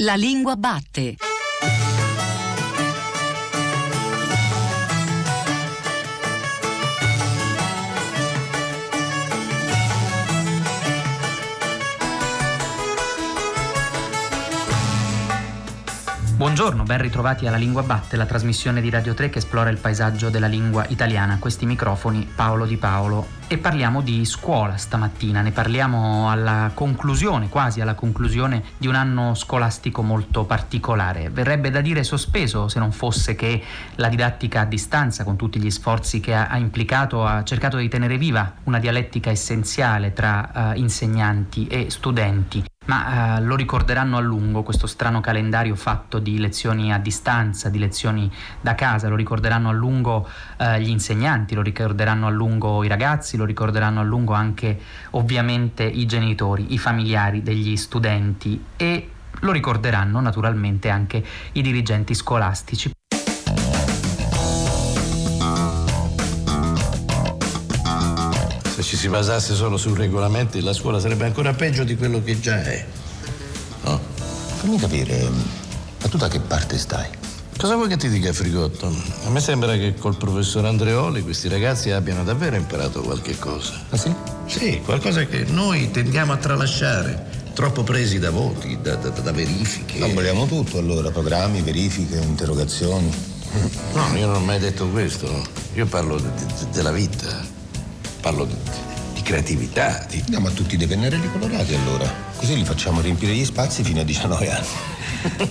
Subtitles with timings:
[0.00, 1.25] La lingua batte.
[16.36, 20.28] Buongiorno, ben ritrovati alla Lingua Batte, la trasmissione di Radio 3 che esplora il paesaggio
[20.28, 21.38] della lingua italiana.
[21.38, 23.26] Questi microfoni Paolo Di Paolo.
[23.46, 29.34] E parliamo di scuola stamattina, ne parliamo alla conclusione, quasi alla conclusione di un anno
[29.34, 31.30] scolastico molto particolare.
[31.30, 33.62] Verrebbe da dire sospeso se non fosse che
[33.94, 38.18] la didattica a distanza, con tutti gli sforzi che ha, implicato, ha cercato di tenere
[38.18, 44.62] viva una dialettica essenziale tra uh, insegnanti e studenti ma eh, lo ricorderanno a lungo
[44.62, 49.72] questo strano calendario fatto di lezioni a distanza, di lezioni da casa, lo ricorderanno a
[49.72, 54.80] lungo eh, gli insegnanti, lo ricorderanno a lungo i ragazzi, lo ricorderanno a lungo anche
[55.10, 62.95] ovviamente i genitori, i familiari degli studenti e lo ricorderanno naturalmente anche i dirigenti scolastici.
[68.76, 72.38] Se ci si basasse solo sui regolamenti, la scuola sarebbe ancora peggio di quello che
[72.38, 72.84] già è.
[73.84, 73.98] No?
[74.56, 75.30] Fammi capire,
[76.02, 77.08] ma tu da che parte stai?
[77.56, 78.94] Cosa vuoi che ti dica, Frigotto?
[79.24, 83.82] A me sembra che col professor Andreoli questi ragazzi abbiano davvero imparato qualche cosa.
[83.88, 84.14] Ah sì?
[84.44, 87.44] Sì, qualcosa che noi tendiamo a tralasciare.
[87.54, 90.00] Troppo presi da voti, da, da, da verifiche.
[90.00, 93.10] Non vogliamo tutto allora, programmi, verifiche, interrogazioni.
[93.94, 95.26] No, io non ho mai detto questo.
[95.72, 97.55] Io parlo de, de, della vita
[98.26, 98.56] parlo di,
[99.14, 100.04] di creatività.
[100.10, 100.20] Di...
[100.30, 102.12] No, ma tutti dei pennarelli colorati allora.
[102.34, 104.66] Così li facciamo riempire gli spazi fino a 19 anni.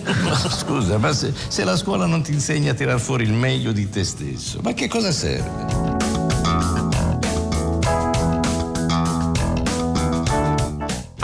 [0.24, 3.72] ma scusa, ma se, se la scuola non ti insegna a tirar fuori il meglio
[3.72, 5.95] di te stesso, ma che cosa serve?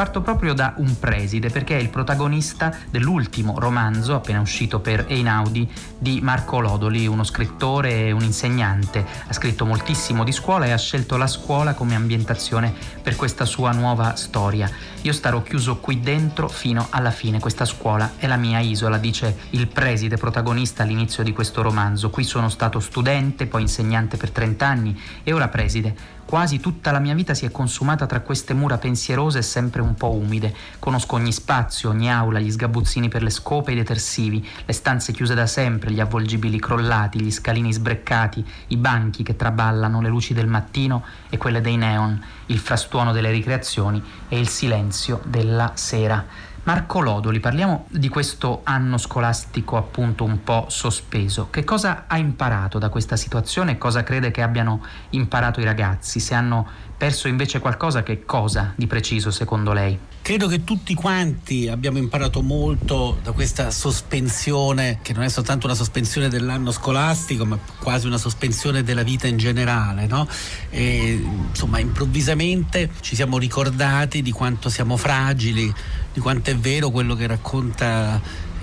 [0.01, 5.71] Parto proprio da un preside perché è il protagonista dell'ultimo romanzo appena uscito per Einaudi
[5.95, 9.05] di Marco Lodoli, uno scrittore e un insegnante.
[9.27, 13.73] Ha scritto moltissimo di scuola e ha scelto la scuola come ambientazione per questa sua
[13.73, 14.67] nuova storia.
[15.01, 19.37] Io starò chiuso qui dentro fino alla fine, questa scuola è la mia isola, dice
[19.51, 22.09] il preside protagonista all'inizio di questo romanzo.
[22.09, 26.19] Qui sono stato studente, poi insegnante per 30 anni e ora preside.
[26.31, 29.95] Quasi tutta la mia vita si è consumata tra queste mura pensierose e sempre un
[29.95, 30.55] po' umide.
[30.79, 35.11] Conosco ogni spazio, ogni aula, gli sgabuzzini per le scope e i detersivi, le stanze
[35.11, 40.33] chiuse da sempre, gli avvolgibili crollati, gli scalini sbreccati, i banchi che traballano, le luci
[40.33, 46.25] del mattino e quelle dei neon, il frastuono delle ricreazioni e il silenzio della sera.
[46.63, 51.47] Marco Lodoli, parliamo di questo anno scolastico appunto un po' sospeso.
[51.49, 56.19] Che cosa ha imparato da questa situazione e cosa crede che abbiano imparato i ragazzi?
[56.19, 56.67] Se hanno
[57.01, 59.97] perso invece qualcosa, che cosa di preciso secondo lei?
[60.21, 65.73] Credo che tutti quanti abbiamo imparato molto da questa sospensione, che non è soltanto una
[65.73, 70.05] sospensione dell'anno scolastico, ma quasi una sospensione della vita in generale.
[70.05, 70.27] No?
[70.69, 71.19] E,
[71.49, 75.73] insomma, improvvisamente ci siamo ricordati di quanto siamo fragili,
[76.13, 78.21] di quanto è vero quello che racconta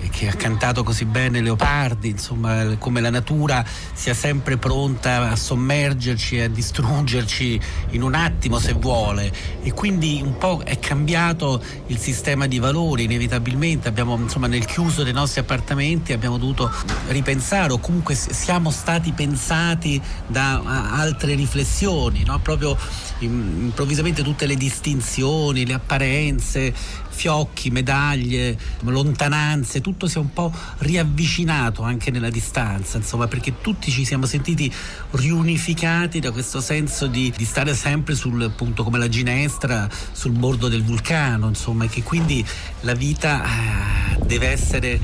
[0.09, 6.37] che ha cantato così bene Leopardi, insomma, come la natura sia sempre pronta a sommergerci
[6.37, 7.59] e a distruggerci
[7.91, 13.03] in un attimo se vuole e quindi un po' è cambiato il sistema di valori
[13.03, 16.71] inevitabilmente, abbiamo insomma nel chiuso dei nostri appartamenti abbiamo dovuto
[17.07, 22.39] ripensare o comunque siamo stati pensati da altre riflessioni, no?
[22.39, 22.77] proprio
[23.19, 26.73] improvvisamente tutte le distinzioni, le apparenze,
[27.19, 33.91] fiocchi, medaglie, lontananze, tutto si è un po' riavvicinato anche nella distanza, insomma, perché tutti
[33.91, 34.71] ci siamo sentiti
[35.11, 40.69] riunificati da questo senso di, di stare sempre sul appunto come la ginestra sul bordo
[40.69, 42.45] del vulcano, insomma, e che quindi
[42.81, 44.97] la vita eh, deve essere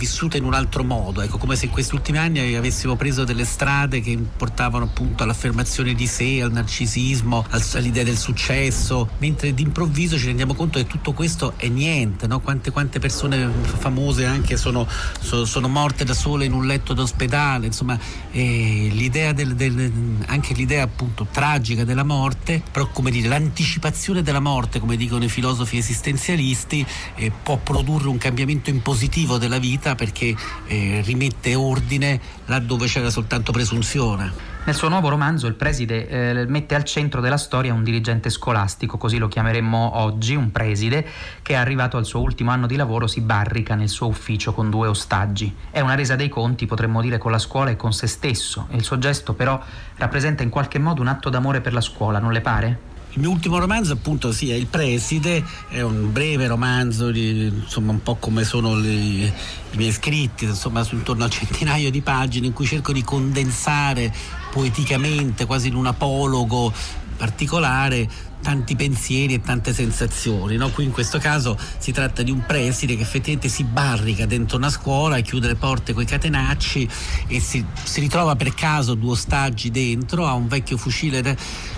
[0.00, 3.44] vissuta in un altro modo, ecco, come se in questi ultimi anni avessimo preso delle
[3.44, 10.24] strade che portavano appunto all'affermazione di sé, al narcisismo, all'idea del successo, mentre d'improvviso ci
[10.24, 12.40] rendiamo conto che tutto questo è niente, no?
[12.40, 14.88] quante, quante, persone famose anche sono,
[15.20, 17.98] sono, sono, morte da sole in un letto d'ospedale, insomma
[18.30, 19.92] eh, l'idea del, del,
[20.28, 25.28] anche l'idea appunto tragica della morte, però come dire l'anticipazione della morte, come dicono i
[25.28, 26.86] filosofi esistenzialisti,
[27.16, 30.34] eh, può produrre un cambiamento in positivo della vita vita perché
[30.66, 34.48] eh, rimette ordine laddove c'era soltanto presunzione.
[34.62, 38.98] Nel suo nuovo romanzo il preside eh, mette al centro della storia un dirigente scolastico,
[38.98, 41.06] così lo chiameremmo oggi, un preside
[41.42, 44.88] che arrivato al suo ultimo anno di lavoro si barrica nel suo ufficio con due
[44.88, 45.52] ostaggi.
[45.70, 48.84] È una resa dei conti, potremmo dire, con la scuola e con se stesso il
[48.84, 49.60] suo gesto però
[49.96, 52.89] rappresenta in qualche modo un atto d'amore per la scuola, non le pare?
[53.12, 57.90] Il mio ultimo romanzo appunto sì, è Il preside, è un breve romanzo, di, insomma
[57.90, 59.32] un po' come sono le, i
[59.76, 64.14] miei scritti, insomma intorno a centinaio di pagine in cui cerco di condensare
[64.52, 66.72] poeticamente, quasi in un apologo
[67.16, 68.08] particolare,
[68.42, 70.56] tanti pensieri e tante sensazioni.
[70.56, 70.70] No?
[70.70, 74.70] Qui in questo caso si tratta di un preside che effettivamente si barrica dentro una
[74.70, 76.88] scuola, chiude le porte con i catenacci
[77.28, 81.34] e si, si, ritrova per caso due ostaggi dentro, ha un vecchio fucile da,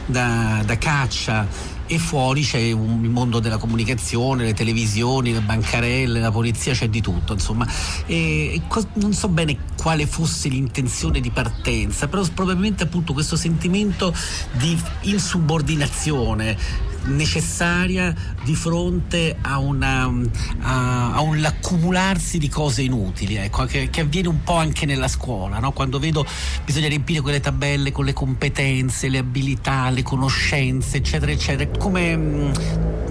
[0.07, 6.21] da, da caccia e fuori c'è un, il mondo della comunicazione, le televisioni, le bancarelle,
[6.21, 7.67] la polizia, c'è di tutto, insomma.
[8.07, 13.37] E, e co- non so bene quale fosse l'intenzione di partenza, però probabilmente appunto questo
[13.37, 14.15] sentimento
[14.53, 16.57] di insubordinazione
[17.05, 18.15] necessaria
[18.45, 20.11] di fronte a, una,
[20.61, 25.09] a, a un accumularsi di cose inutili, ecco, che, che, avviene un po' anche nella
[25.09, 25.73] scuola, no?
[25.73, 26.25] quando vedo
[26.65, 32.53] bisogna riempire quelle tabelle con le competenze, le abilità, le conoscenze, eccetera, eccetera, come mh,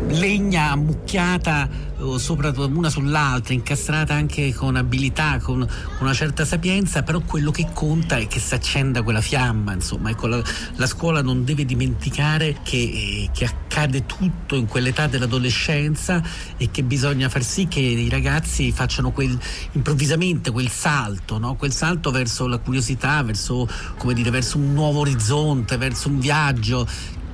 [0.10, 5.68] legna ammucchiata sopra una sull'altra, incastrata anche con abilità, con
[6.00, 10.28] una certa sapienza, però quello che conta è che si accenda quella fiamma, insomma, ecco,
[10.28, 10.42] la,
[10.76, 16.22] la scuola non deve dimenticare che, eh, che, accade tutto in quell'età dell'adolescenza
[16.58, 19.38] e che bisogna far sì che i ragazzi facciano quel,
[19.72, 21.56] improvvisamente quel salto, no?
[21.56, 23.68] quel salto verso la curiosità, verso,
[24.14, 26.88] dire, verso un nuovo orizzonte, verso un viaggio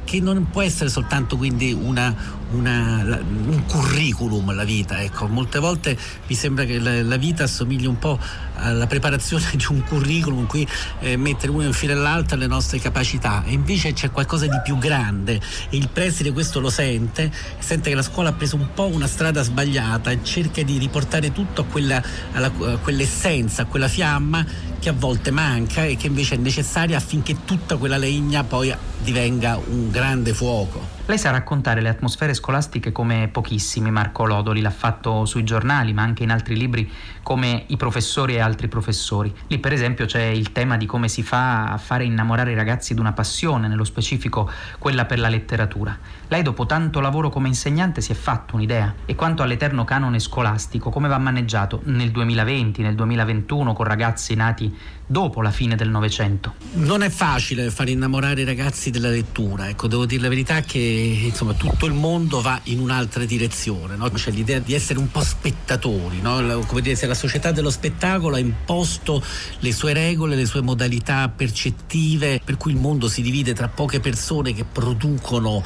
[0.08, 2.16] che non può essere soltanto quindi una,
[2.52, 5.28] una, un curriculum la vita, ecco.
[5.28, 5.98] molte volte
[6.28, 8.20] mi sembra che la, la, vita assomigli un po'
[8.56, 10.68] alla preparazione di un curriculum in cui
[11.00, 14.78] eh, mettere uno in fila all'altra le nostre capacità e invece c'è qualcosa di più
[14.78, 15.40] grande
[15.70, 19.08] e il preside questo lo sente, sente che la scuola ha preso un po' una
[19.08, 22.02] strada sbagliata e cerca di riportare tutto a, quella,
[22.34, 24.46] alla, a quell'essenza, a quella fiamma
[24.80, 28.74] che a volte manca e che invece è necessaria affinché tutta quella legna poi
[29.04, 30.97] divenga un grande fuoco.
[31.10, 36.02] Lei sa raccontare le atmosfere scolastiche come pochissimi, Marco Lodoli l'ha fatto sui giornali, ma
[36.02, 36.92] anche in altri libri
[37.24, 39.34] come I professori e altri professori.
[39.48, 42.94] Lì per esempio c'è il tema di come si fa a fare innamorare i ragazzi
[42.94, 45.98] di una passione, nello specifico quella per la letteratura.
[46.30, 50.90] Lei dopo tanto lavoro come insegnante si è fatto un'idea e quanto all'eterno canone scolastico,
[50.90, 54.76] come va maneggiato nel 2020, nel 2021 con ragazzi nati
[55.06, 56.56] dopo la fine del Novecento?
[56.74, 60.80] Non è facile far innamorare i ragazzi della lettura, ecco, devo dire la verità che
[60.80, 64.10] insomma, tutto il mondo va in un'altra direzione, no?
[64.10, 66.60] c'è l'idea di essere un po' spettatori, no?
[66.68, 69.24] come dire, se la società dello spettacolo ha imposto
[69.60, 74.02] le sue regole, le sue modalità percettive, per cui il mondo si divide tra poche
[74.02, 75.64] persone che producono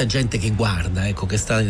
[0.00, 1.62] tanta gente che guarda, ecco, che, sta,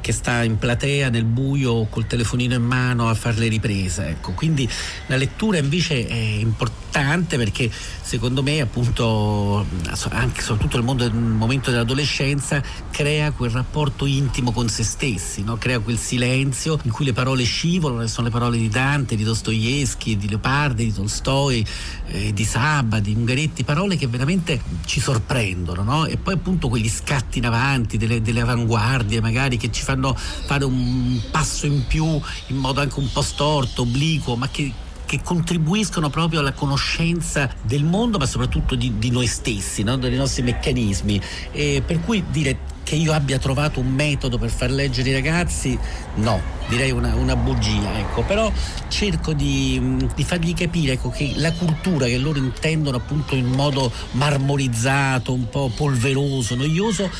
[0.00, 4.08] che sta in platea nel buio col telefonino in mano a fare le riprese.
[4.08, 4.32] Ecco.
[4.32, 4.68] Quindi
[5.06, 7.70] la lettura invece è importante perché
[8.00, 9.66] secondo me appunto
[10.10, 15.56] anche soprattutto nel mondo nel momento dell'adolescenza crea quel rapporto intimo con se stessi, no?
[15.56, 20.16] crea quel silenzio in cui le parole scivolano sono le parole di Dante, di Dostoevsky,
[20.16, 21.66] di Leopardi, di Tolstoi,
[22.06, 26.06] eh, di Sabba, di Ungaretti, parole che veramente ci sorprendono no?
[26.06, 27.55] e poi appunto quegli scatti in avanti
[27.96, 32.04] delle, delle avanguardie magari che ci fanno fare un passo in più
[32.48, 34.72] in modo anche un po' storto, obliquo, ma che
[35.06, 39.96] che contribuiscono proprio alla conoscenza del mondo, ma soprattutto di, di noi stessi, no?
[39.96, 41.20] dei nostri meccanismi.
[41.52, 45.76] E per cui dire che io abbia trovato un metodo per far leggere i ragazzi,
[46.16, 48.22] no, direi una, una bugia, ecco.
[48.22, 48.52] però
[48.88, 53.90] cerco di, di fargli capire ecco, che la cultura che loro intendono appunto in modo
[54.12, 57.10] marmorizzato, un po' polveroso, noioso,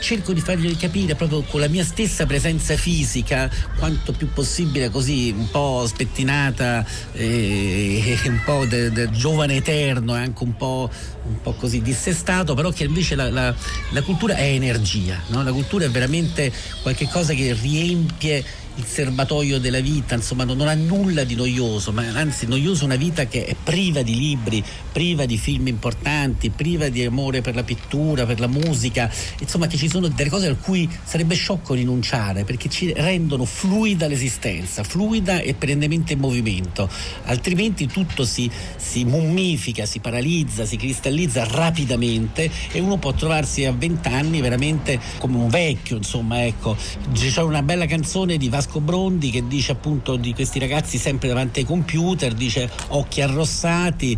[0.00, 5.32] cerco di fargli capire proprio con la mia stessa presenza fisica, quanto più possibile così
[5.36, 10.90] un po' spettinata, eh, un po' del giovane eterno e anche un po',
[11.24, 13.54] un po', così dissestato, però che invece la, la,
[13.90, 15.42] la cultura è energia, no?
[15.42, 16.52] la cultura è veramente
[16.82, 18.44] qualcosa che riempie
[18.80, 23.26] il serbatoio della vita, insomma non, ha nulla di noioso, ma anzi noioso una vita
[23.26, 28.24] che è priva di libri, priva di film importanti, priva di amore per la pittura,
[28.24, 32.70] per la musica, insomma che ci sono delle cose a cui sarebbe sciocco rinunciare perché
[32.70, 36.88] ci rendono fluida l'esistenza, fluida e perennemente in movimento,
[37.24, 43.72] altrimenti tutto si, si mummifica, si paralizza, si cristallizza rapidamente e uno può trovarsi a
[43.72, 46.76] vent'anni veramente come un vecchio, insomma ecco,
[47.12, 51.60] c'è una bella canzone di Vasco Brondi che dice appunto di questi ragazzi sempre davanti
[51.60, 54.16] ai computer, dice occhi arrossati,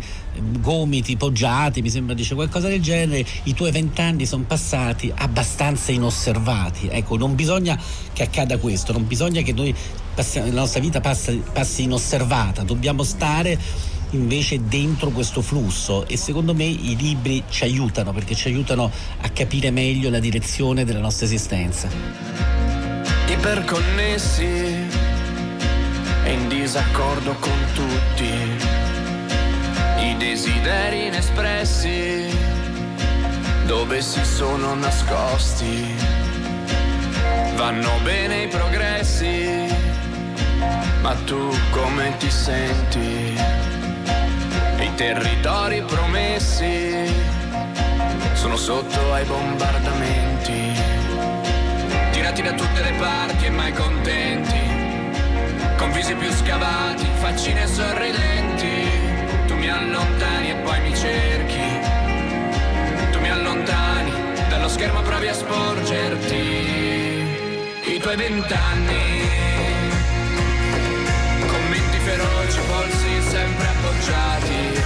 [0.59, 6.87] gomiti poggiati, mi sembra dice qualcosa del genere, i tuoi vent'anni sono passati abbastanza inosservati.
[6.87, 7.79] Ecco, non bisogna
[8.13, 9.73] che accada questo, non bisogna che noi
[10.13, 13.59] passiamo, la nostra vita passi, passi inosservata, dobbiamo stare
[14.11, 18.91] invece dentro questo flusso e secondo me i libri ci aiutano perché ci aiutano
[19.21, 22.72] a capire meglio la direzione della nostra esistenza.
[23.33, 24.87] Iperconnessi
[26.23, 28.31] e in disaccordo con tutti,
[29.97, 32.29] i desideri inespressi
[33.65, 35.95] dove si sono nascosti,
[37.55, 39.67] vanno bene i progressi,
[41.01, 43.35] ma tu come ti senti?
[44.77, 47.11] I territori promessi
[48.33, 50.32] sono sotto ai bombardamenti,
[52.43, 54.61] da tutte le parti e mai contenti,
[55.77, 61.79] con visi più scavati, faccine sorridenti, tu mi allontani e poi mi cerchi,
[63.11, 64.11] tu mi allontani,
[64.49, 66.35] dallo schermo provi a sporgerti,
[67.95, 69.23] i tuoi vent'anni,
[72.03, 74.81] feroci, polsi sempre appoggiati,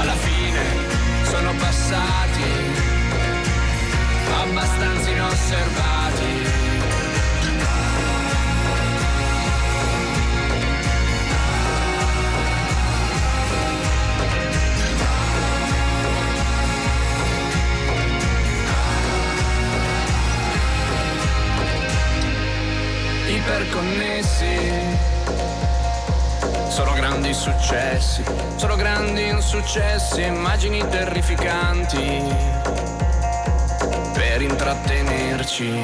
[0.00, 0.62] alla fine
[1.22, 2.42] sono passati,
[4.42, 6.63] abbastanza inosservati.
[23.46, 24.56] Iperconnessi
[26.68, 28.24] sono grandi successi,
[28.56, 32.22] sono grandi insuccessi, immagini terrificanti
[34.14, 35.78] per intrattenerci.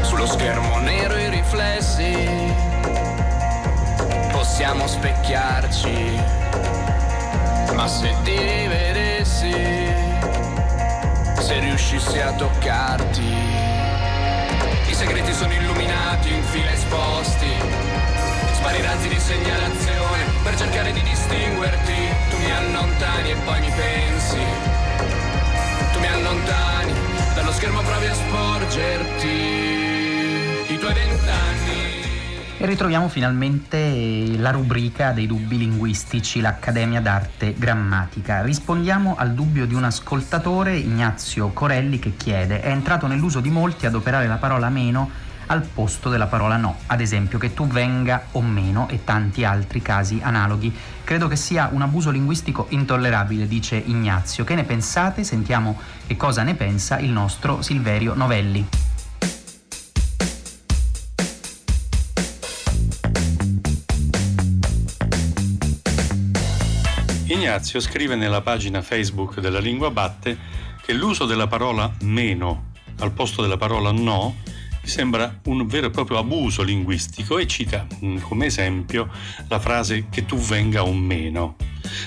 [0.00, 2.14] Sullo schermo nero i riflessi,
[4.32, 6.20] possiamo specchiarci,
[7.74, 9.52] ma se ti rivedessi,
[11.38, 13.73] se riuscissi a toccarti,
[14.94, 17.50] i segreti sono illuminati in fila esposti
[18.52, 21.94] spari razzi di segnalazione per cercare di distinguerti.
[22.30, 24.38] Tu mi allontani e poi mi pensi.
[25.92, 26.92] Tu mi allontani,
[27.34, 29.26] dallo schermo provi a sporgerti.
[30.68, 31.83] I tuoi vent'anni.
[32.56, 38.42] E ritroviamo finalmente la rubrica dei dubbi linguistici, l'Accademia d'Arte Grammatica.
[38.42, 43.86] Rispondiamo al dubbio di un ascoltatore, Ignazio Corelli, che chiede: È entrato nell'uso di molti
[43.86, 45.10] adoperare la parola meno
[45.46, 49.82] al posto della parola no, ad esempio che tu venga o meno e tanti altri
[49.82, 50.72] casi analoghi.
[51.02, 54.44] Credo che sia un abuso linguistico intollerabile, dice Ignazio.
[54.44, 55.24] Che ne pensate?
[55.24, 58.66] Sentiamo che cosa ne pensa il nostro Silverio Novelli.
[67.34, 70.38] Ignazio scrive nella pagina Facebook della Lingua Batte
[70.84, 74.36] che l'uso della parola meno al posto della parola no
[74.84, 79.10] sembra un vero e proprio abuso linguistico e cita mm, come esempio
[79.48, 81.56] la frase che tu venga o meno.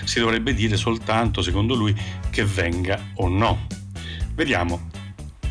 [0.06, 1.94] Si dovrebbe dire soltanto, secondo lui,
[2.30, 3.68] che venga o no.
[4.34, 4.90] Vediamo.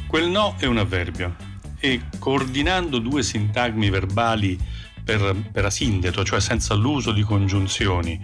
[0.06, 1.36] Quel no è un avverbio
[1.78, 4.58] e coordinando due sintagmi verbali
[5.04, 8.20] per, per asindeto, cioè senza l'uso di congiunzioni,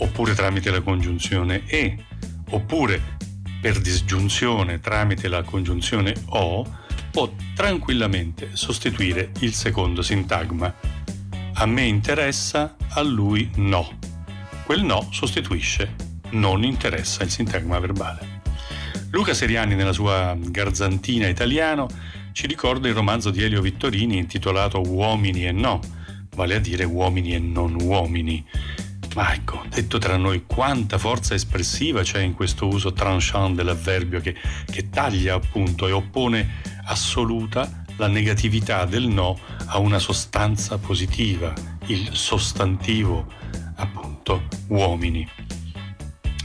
[0.00, 1.96] oppure tramite la congiunzione e,
[2.50, 3.18] oppure
[3.60, 6.66] per disgiunzione tramite la congiunzione o,
[7.10, 10.72] può tranquillamente sostituire il secondo sintagma.
[11.54, 13.98] A me interessa, a lui no.
[14.64, 15.94] Quel no sostituisce
[16.30, 18.38] non interessa il sintagma verbale.
[19.10, 21.88] Luca Seriani nella sua Garzantina italiano
[22.32, 25.80] ci ricorda il romanzo di Elio Vittorini intitolato Uomini e no,
[26.36, 28.44] vale a dire uomini e non uomini.
[29.14, 34.36] Ma ecco, detto tra noi, quanta forza espressiva c'è in questo uso tranchant dell'avverbio che,
[34.70, 41.52] che taglia appunto e oppone assoluta la negatività del no a una sostanza positiva,
[41.86, 43.26] il sostantivo
[43.76, 45.28] appunto uomini.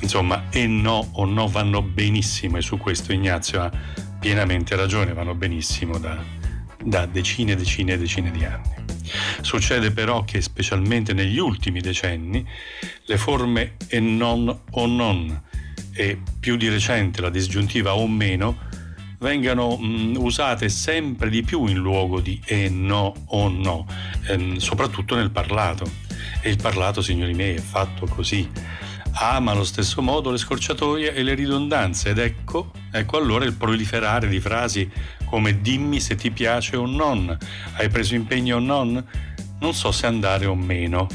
[0.02, 3.72] Insomma, e no o no vanno benissimo e su questo Ignazio ha
[4.20, 6.18] pienamente ragione, vanno benissimo da,
[6.84, 8.95] da decine e decine e decine di anni.
[9.42, 12.46] Succede però che specialmente negli ultimi decenni
[13.06, 15.44] le forme e non o non
[15.94, 18.58] e più di recente la disgiuntiva o meno
[19.20, 23.88] vengano mh, usate sempre di più in luogo di e no o no,
[24.28, 26.04] ehm, soprattutto nel parlato.
[26.42, 28.48] E il parlato, signori miei, è fatto così.
[29.18, 34.28] Ama allo stesso modo le scorciatoie e le ridondanze ed ecco, ecco allora il proliferare
[34.28, 34.90] di frasi
[35.26, 37.36] come dimmi se ti piace o non,
[37.78, 39.04] hai preso impegno o non,
[39.60, 41.08] non so se andare o meno.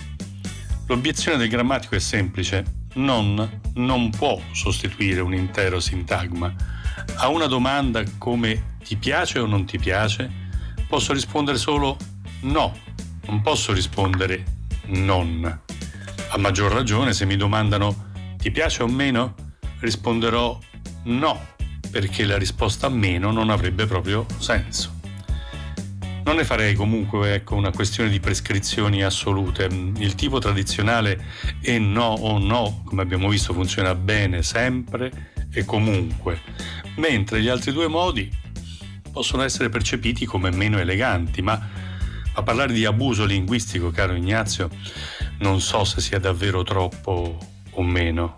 [0.86, 6.52] L'obiezione del grammatico è semplice, non non può sostituire un intero sintagma
[7.16, 10.30] a una domanda come ti piace o non ti piace,
[10.88, 11.96] posso rispondere solo
[12.42, 12.76] no,
[13.26, 14.44] non posso rispondere
[14.86, 15.60] non.
[16.32, 19.34] A maggior ragione se mi domandano ti piace o meno?
[19.80, 20.56] Risponderò
[21.04, 21.46] no,
[21.90, 24.94] perché la risposta meno non avrebbe proprio senso.
[26.22, 29.64] Non ne farei comunque ecco, una questione di prescrizioni assolute.
[29.64, 31.20] Il tipo tradizionale
[31.60, 36.40] è no o no, come abbiamo visto, funziona bene sempre e comunque,
[36.94, 38.30] mentre gli altri due modi
[39.10, 41.60] possono essere percepiti come meno eleganti, ma
[42.34, 44.70] a parlare di abuso linguistico, caro Ignazio,
[45.40, 47.36] non so se sia davvero troppo
[47.70, 48.36] o meno.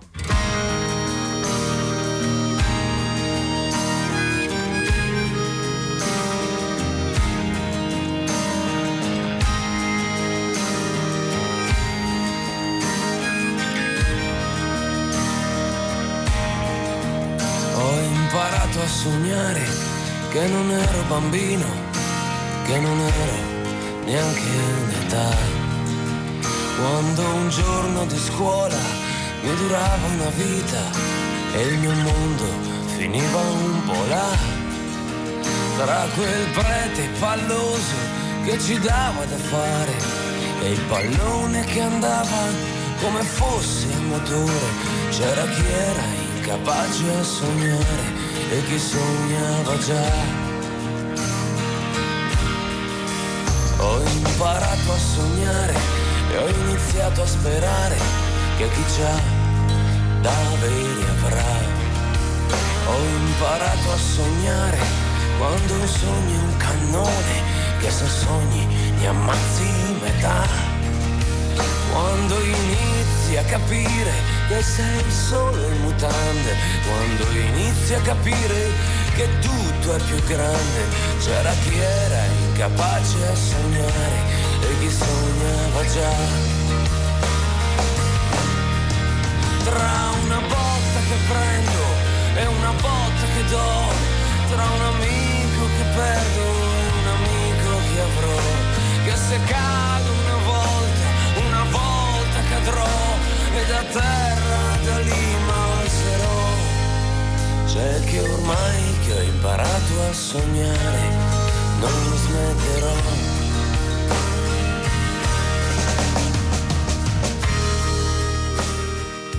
[17.74, 19.64] Ho imparato a sognare
[20.30, 21.66] che non ero bambino,
[22.64, 23.60] che non ero
[24.04, 24.40] neanche
[24.84, 25.61] un'età
[26.82, 28.76] quando un giorno di scuola
[29.42, 30.80] mi durava una vita
[31.54, 32.44] e il mio mondo
[32.96, 34.30] finiva un po' là,
[35.76, 37.94] tra quel prete palloso
[38.44, 39.94] che ci dava da fare
[40.62, 42.40] e il pallone che andava
[43.00, 44.66] come fosse a motore,
[45.10, 46.02] c'era chi era
[46.34, 48.06] incapace a sognare
[48.50, 50.40] e chi sognava già.
[53.78, 56.01] Ho imparato a sognare
[56.32, 57.96] e ho iniziato a sperare
[58.56, 59.20] che chi c'ha
[60.22, 61.80] da avere avrà.
[62.86, 64.78] Ho imparato a sognare
[65.38, 67.36] quando un sogno è un cannone
[67.80, 68.66] che se sogni
[68.98, 69.68] ne ammazzi
[70.00, 70.46] metà.
[71.92, 74.12] Quando inizi a capire
[74.48, 78.70] che sei solo in mutande, quando inizi a capire
[79.14, 80.80] che tutto è più grande,
[81.18, 84.41] c'era chi era incapace a sognare
[84.72, 86.14] e chi sognava già.
[89.64, 91.84] Tra una botta che prendo
[92.34, 93.70] e una botta che do,
[94.50, 96.44] tra un amico che perdo
[96.80, 98.40] e un amico che avrò,
[99.04, 101.06] che se cado una volta,
[101.48, 102.96] una volta cadrò
[103.54, 106.40] e da terra da lì m'alzerò.
[107.66, 111.02] C'è che ormai che ho imparato a sognare,
[111.80, 113.21] non smetterò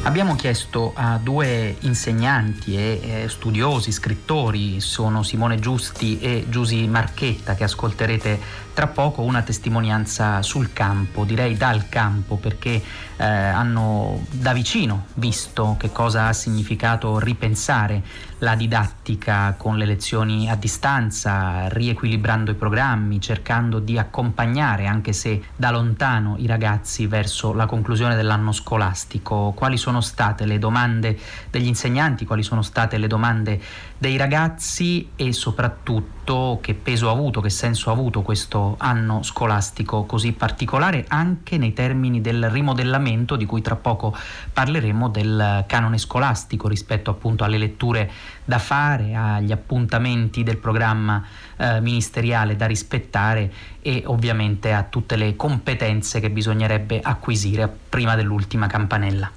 [0.05, 7.55] Abbiamo chiesto a due insegnanti e eh, studiosi, scrittori, sono Simone Giusti e Giusi Marchetta,
[7.55, 8.37] che ascolterete
[8.73, 12.81] tra poco, una testimonianza sul campo, direi dal campo, perché
[13.17, 18.01] eh, hanno da vicino visto che cosa ha significato ripensare
[18.39, 25.41] la didattica con le lezioni a distanza, riequilibrando i programmi, cercando di accompagnare, anche se
[25.55, 29.53] da lontano, i ragazzi verso la conclusione dell'anno scolastico.
[29.55, 31.17] Quali sono state le domande
[31.49, 33.62] degli insegnanti, quali sono state le domande
[34.03, 40.03] dei ragazzi e soprattutto che peso ha avuto, che senso ha avuto questo anno scolastico
[40.03, 44.13] così particolare anche nei termini del rimodellamento di cui tra poco
[44.51, 48.11] parleremo del canone scolastico rispetto appunto alle letture
[48.43, 51.23] da fare, agli appuntamenti del programma
[51.55, 58.67] eh, ministeriale da rispettare e ovviamente a tutte le competenze che bisognerebbe acquisire prima dell'ultima
[58.67, 59.31] campanella.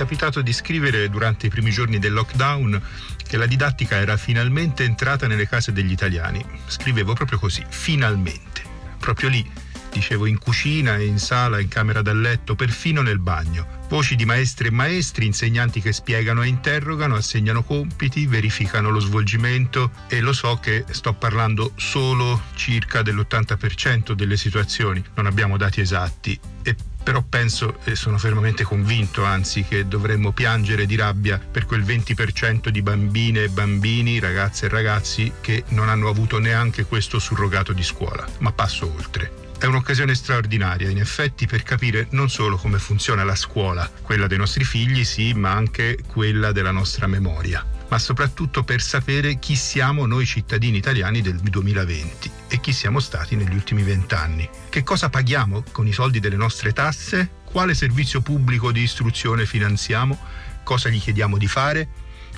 [0.00, 2.80] Capitato di scrivere durante i primi giorni del lockdown
[3.28, 6.42] che la didattica era finalmente entrata nelle case degli italiani.
[6.68, 8.62] Scrivevo proprio così, finalmente.
[8.98, 9.46] Proprio lì,
[9.92, 13.78] dicevo in cucina, in sala, in camera da letto, perfino nel bagno.
[13.88, 19.90] Voci di maestre e maestri, insegnanti che spiegano e interrogano, assegnano compiti, verificano lo svolgimento
[20.08, 26.38] e lo so che sto parlando solo circa dell'80% delle situazioni, non abbiamo dati esatti
[26.62, 31.82] e però penso e sono fermamente convinto anzi che dovremmo piangere di rabbia per quel
[31.82, 37.72] 20% di bambine e bambini, ragazze e ragazzi che non hanno avuto neanche questo surrogato
[37.72, 39.49] di scuola, ma passo oltre.
[39.60, 44.38] È un'occasione straordinaria, in effetti, per capire non solo come funziona la scuola, quella dei
[44.38, 50.06] nostri figli, sì, ma anche quella della nostra memoria ma soprattutto per sapere chi siamo
[50.06, 54.48] noi cittadini italiani del 2020 e chi siamo stati negli ultimi vent'anni.
[54.68, 57.28] Che cosa paghiamo con i soldi delle nostre tasse?
[57.44, 60.16] Quale servizio pubblico di istruzione finanziamo?
[60.62, 61.88] Cosa gli chiediamo di fare?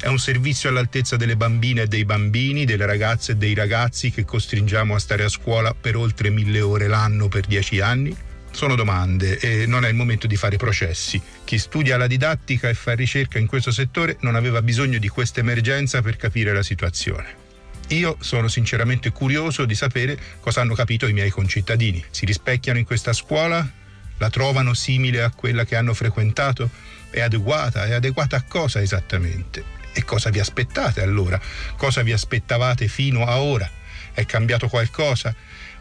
[0.03, 4.25] È un servizio all'altezza delle bambine e dei bambini, delle ragazze e dei ragazzi che
[4.25, 8.13] costringiamo a stare a scuola per oltre mille ore l'anno per dieci anni?
[8.51, 11.23] Sono domande e non è il momento di fare processi.
[11.45, 15.39] Chi studia la didattica e fa ricerca in questo settore non aveva bisogno di questa
[15.39, 17.37] emergenza per capire la situazione.
[17.91, 22.05] Io sono sinceramente curioso di sapere cosa hanno capito i miei concittadini.
[22.11, 23.65] Si rispecchiano in questa scuola?
[24.19, 26.69] La trovano simile a quella che hanno frequentato?
[27.09, 27.85] È adeguata?
[27.85, 29.82] È adeguata a cosa esattamente?
[29.93, 31.41] E cosa vi aspettate allora?
[31.77, 33.69] Cosa vi aspettavate fino a ora?
[34.13, 35.35] È cambiato qualcosa?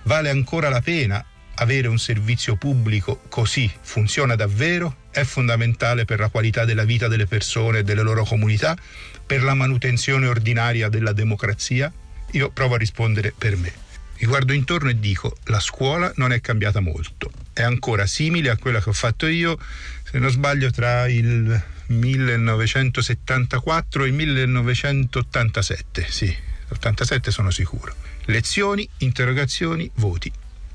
[0.04, 1.24] Vale ancora la pena
[1.56, 3.72] avere un servizio pubblico così?
[3.82, 4.98] Funziona davvero?
[5.12, 8.78] È fondamentale per la qualità della vita delle persone e delle loro comunità?
[9.26, 11.92] Per la manutenzione ordinaria della democrazia?
[12.32, 13.90] Io provo a rispondere per me.
[14.22, 18.58] Mi guardo intorno e dico, la scuola non è cambiata molto, è ancora simile a
[18.58, 19.58] quella che ho fatto io,
[20.12, 26.36] se non sbaglio, tra il 1974 e il 1987, sì,
[26.68, 27.96] 87 sono sicuro.
[28.26, 30.30] Lezioni, interrogazioni, voti.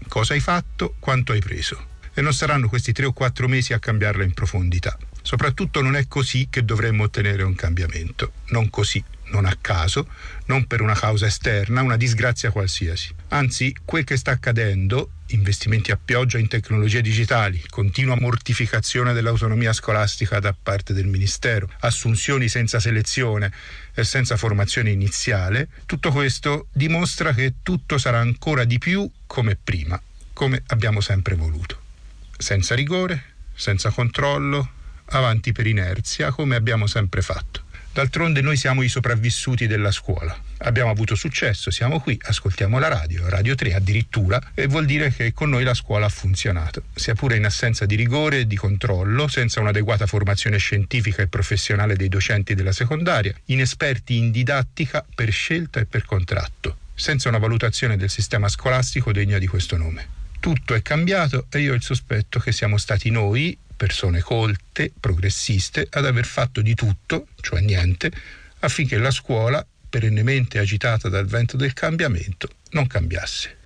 [0.08, 1.88] Cosa hai fatto, quanto hai preso.
[2.14, 4.96] E non saranno questi tre o quattro mesi a cambiarla in profondità.
[5.20, 9.04] Soprattutto non è così che dovremmo ottenere un cambiamento, non così
[9.36, 10.08] non a caso,
[10.46, 13.14] non per una causa esterna, una disgrazia qualsiasi.
[13.28, 20.40] Anzi, quel che sta accadendo, investimenti a pioggia in tecnologie digitali, continua mortificazione dell'autonomia scolastica
[20.40, 23.52] da parte del Ministero, assunzioni senza selezione
[23.94, 30.00] e senza formazione iniziale, tutto questo dimostra che tutto sarà ancora di più come prima,
[30.32, 31.82] come abbiamo sempre voluto.
[32.38, 34.70] Senza rigore, senza controllo,
[35.10, 37.64] avanti per inerzia, come abbiamo sempre fatto.
[37.96, 40.38] D'altronde noi siamo i sopravvissuti della scuola.
[40.58, 45.32] Abbiamo avuto successo, siamo qui, ascoltiamo la radio, Radio 3 addirittura, e vuol dire che
[45.32, 49.28] con noi la scuola ha funzionato, sia pure in assenza di rigore e di controllo,
[49.28, 55.80] senza un'adeguata formazione scientifica e professionale dei docenti della secondaria, inesperti in didattica per scelta
[55.80, 60.06] e per contratto, senza una valutazione del sistema scolastico degna di questo nome.
[60.38, 65.86] Tutto è cambiato e io ho il sospetto che siamo stati noi, persone colte, progressiste,
[65.90, 68.10] ad aver fatto di tutto, cioè niente,
[68.60, 73.58] affinché la scuola, perennemente agitata dal vento del cambiamento, non cambiasse.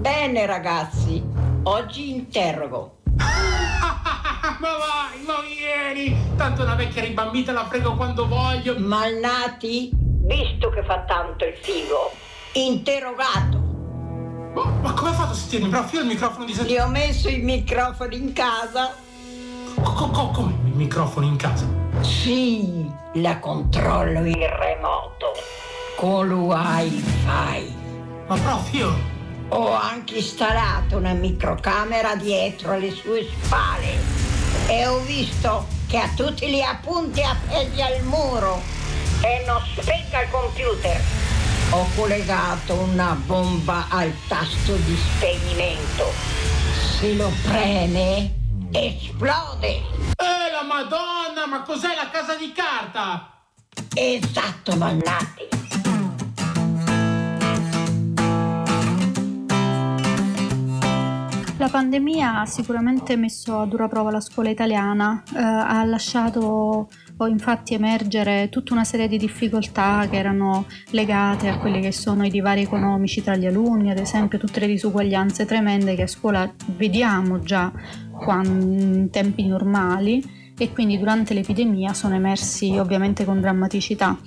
[0.00, 1.22] Bene ragazzi,
[1.64, 3.00] oggi interrogo.
[3.16, 6.36] ma vai, ma vieni!
[6.36, 8.78] Tanto una vecchia ribambita la frego quando voglio.
[8.78, 12.12] Malnati, visto che fa tanto il figo,
[12.52, 13.64] interrogato.
[14.54, 15.68] Ma, ma come ha fatto a sentirmi?
[15.68, 19.04] Prof, io il microfono di Gli ho messo il microfono in casa
[19.94, 21.66] Co- co- come il microfono in casa?
[22.00, 25.32] Sì, la controllo in remoto.
[25.96, 27.74] Con wifi.
[28.26, 29.14] Ma prof, io...
[29.50, 33.94] Ho anche installato una microcamera dietro alle sue spalle
[34.66, 38.60] e ho visto che ha tutti gli appunti appesi al muro
[39.22, 41.00] e non specca il computer.
[41.70, 46.12] Ho collegato una bomba al tasto di spegnimento.
[46.98, 48.45] Se lo preme,
[48.78, 49.68] esplode.
[50.16, 53.30] Eh la madonna, ma cos'è la casa di carta?
[53.94, 55.48] Esatto, mannati.
[61.58, 67.30] La pandemia ha sicuramente messo a dura prova la scuola italiana, eh, ha lasciato poi
[67.30, 72.30] infatti emergere tutta una serie di difficoltà che erano legate a quelli che sono i
[72.30, 77.40] divari economici tra gli alunni, ad esempio tutte le disuguaglianze tremende che a scuola vediamo
[77.40, 77.72] già
[78.44, 84.18] in tempi normali e quindi durante l'epidemia sono emersi ovviamente con drammaticità.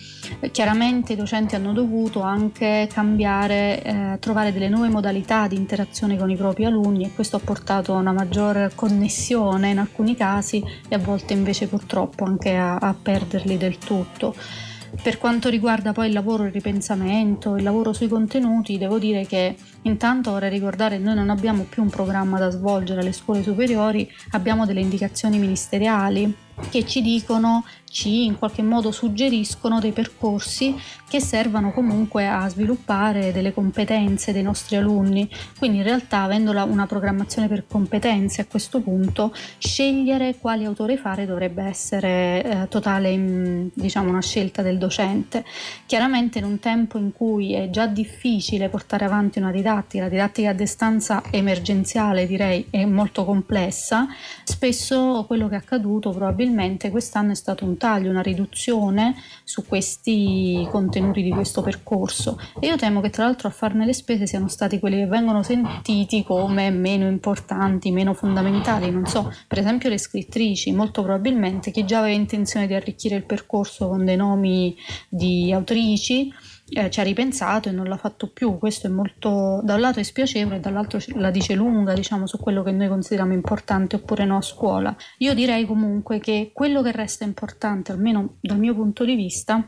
[0.52, 6.30] Chiaramente i docenti hanno dovuto anche cambiare, eh, trovare delle nuove modalità di interazione con
[6.30, 10.96] i propri alunni e questo ha portato a una maggior connessione in alcuni casi e
[10.96, 14.36] a volte invece purtroppo anche a, a perderli del tutto.
[15.02, 19.56] Per quanto riguarda poi il lavoro, il ripensamento, il lavoro sui contenuti, devo dire che
[19.84, 24.10] intanto vorrei ricordare che noi non abbiamo più un programma da svolgere alle scuole superiori,
[24.32, 30.76] abbiamo delle indicazioni ministeriali che ci dicono ci in qualche modo suggeriscono dei percorsi
[31.10, 35.28] che servano comunque a sviluppare delle competenze dei nostri alunni.
[35.58, 41.26] Quindi in realtà avendola una programmazione per competenze a questo punto, scegliere quali autore fare
[41.26, 45.44] dovrebbe essere eh, totale mm, diciamo una scelta del docente.
[45.88, 50.52] Chiaramente in un tempo in cui è già difficile portare avanti una didattica, la didattica
[50.52, 54.08] a distanza emergenziale direi è molto complessa,
[54.44, 56.49] spesso quello che è accaduto probabilmente
[56.92, 62.40] quest'anno è stato un taglio, una riduzione su questi contenuti di questo percorso.
[62.60, 65.44] E io temo che tra l'altro a farne le spese siano stati quelli che vengono
[65.44, 71.86] sentiti come meno importanti, meno fondamentali, non so, per esempio le scrittrici, molto probabilmente chi
[71.86, 74.76] già aveva intenzione di arricchire il percorso con dei nomi
[75.08, 76.32] di autrici
[76.72, 78.58] eh, ci ha ripensato e non l'ha fatto più.
[78.58, 82.64] Questo è molto, da un lato è spiacevole dall'altro la dice lunga, diciamo, su quello
[82.64, 84.96] che noi consideriamo importante oppure no a scuola.
[85.20, 89.68] Io direi comunque che quello che resta importante, almeno dal mio punto di vista,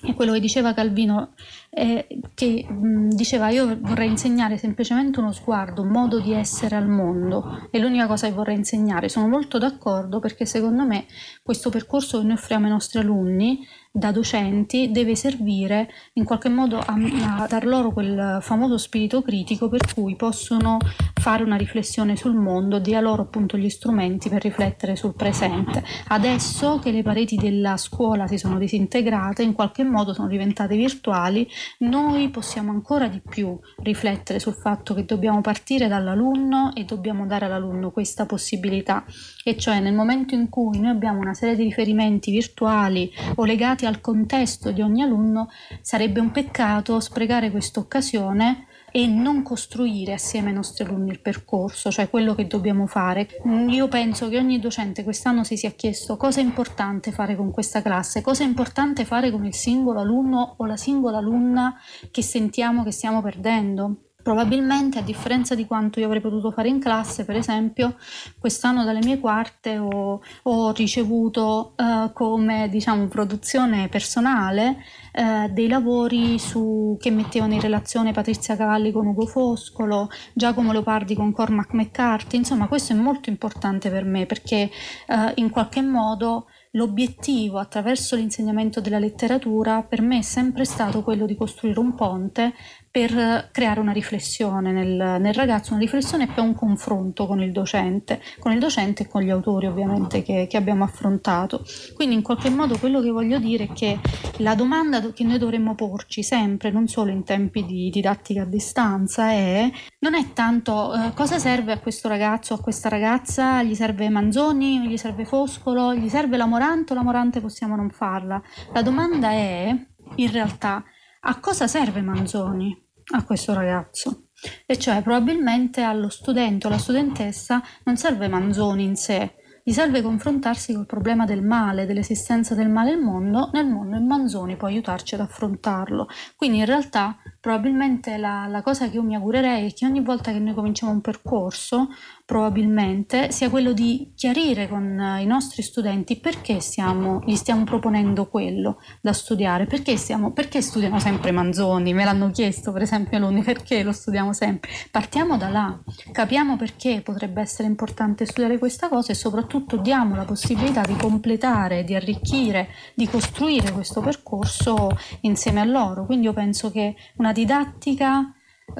[0.00, 1.34] è quello che diceva Calvino,
[1.70, 6.88] eh, che mh, diceva io vorrei insegnare semplicemente uno sguardo, un modo di essere al
[6.88, 9.08] mondo, è l'unica cosa che vorrei insegnare.
[9.08, 11.06] Sono molto d'accordo perché secondo me
[11.42, 16.78] questo percorso che noi offriamo ai nostri alunni da docenti deve servire in qualche modo
[16.78, 16.94] a,
[17.42, 20.78] a dar loro quel famoso spirito critico per cui possono
[21.22, 25.84] fare una riflessione sul mondo, dia loro appunto gli strumenti per riflettere sul presente.
[26.08, 31.48] Adesso che le pareti della scuola si sono disintegrate, in qualche modo sono diventate virtuali,
[31.78, 37.44] noi possiamo ancora di più riflettere sul fatto che dobbiamo partire dall'alunno e dobbiamo dare
[37.44, 39.04] all'alunno questa possibilità,
[39.44, 43.86] e cioè nel momento in cui noi abbiamo una serie di riferimenti virtuali o legati
[43.86, 45.50] al contesto di ogni alunno,
[45.82, 51.90] sarebbe un peccato sprecare questa occasione e non costruire assieme ai nostri alunni il percorso,
[51.90, 53.26] cioè quello che dobbiamo fare.
[53.68, 57.82] Io penso che ogni docente quest'anno si sia chiesto cosa è importante fare con questa
[57.82, 61.74] classe, cosa è importante fare con il singolo alunno o la singola alunna
[62.10, 63.96] che sentiamo che stiamo perdendo.
[64.22, 67.96] Probabilmente, a differenza di quanto io avrei potuto fare in classe, per esempio,
[68.38, 74.76] quest'anno dalle mie quarte ho, ho ricevuto eh, come diciamo, produzione personale
[75.12, 81.14] eh, dei lavori su, che mettevano in relazione Patrizia Cavalli con Ugo Foscolo, Giacomo Leopardi
[81.14, 82.36] con Cormac McCarthy.
[82.36, 84.70] Insomma, questo è molto importante per me perché
[85.06, 91.26] eh, in qualche modo l'obiettivo attraverso l'insegnamento della letteratura per me è sempre stato quello
[91.26, 92.54] di costruire un ponte
[92.92, 97.50] per creare una riflessione nel, nel, ragazzo, una riflessione e poi un confronto con il
[97.50, 101.64] docente, con il docente e con gli autori ovviamente che, che, abbiamo affrontato.
[101.94, 103.98] Quindi in qualche modo quello che voglio dire è che
[104.38, 109.30] la domanda che noi dovremmo porci sempre, non solo in tempi di didattica a distanza,
[109.30, 113.74] è non è tanto eh, cosa serve a questo ragazzo o a questa ragazza, gli
[113.74, 118.42] serve Manzoni, gli serve Foscolo, gli serve la Morante o la Morante possiamo non farla.
[118.74, 119.74] La domanda è
[120.16, 120.84] in realtà
[121.24, 122.76] a cosa serve Manzoni
[123.14, 124.28] a questo ragazzo?
[124.66, 130.02] E cioè probabilmente allo studente o alla studentessa non serve Manzoni in sé, gli serve
[130.02, 134.66] confrontarsi col problema del male, dell'esistenza del male nel mondo, nel mondo e Manzoni può
[134.66, 136.08] aiutarci ad affrontarlo.
[136.34, 140.30] Quindi in realtà probabilmente la, la cosa che io mi augurerei è che ogni volta
[140.30, 141.88] che noi cominciamo un percorso
[142.24, 148.26] probabilmente sia quello di chiarire con eh, i nostri studenti perché stiamo, gli stiamo proponendo
[148.28, 153.42] quello da studiare, perché, stiamo, perché studiano sempre Manzoni, me l'hanno chiesto per esempio alunni,
[153.42, 154.70] perché lo studiamo sempre.
[154.90, 155.78] Partiamo da là,
[156.12, 161.82] capiamo perché potrebbe essere importante studiare questa cosa e soprattutto diamo la possibilità di completare,
[161.82, 166.06] di arricchire, di costruire questo percorso insieme a loro.
[166.06, 168.34] Quindi io penso che una didattica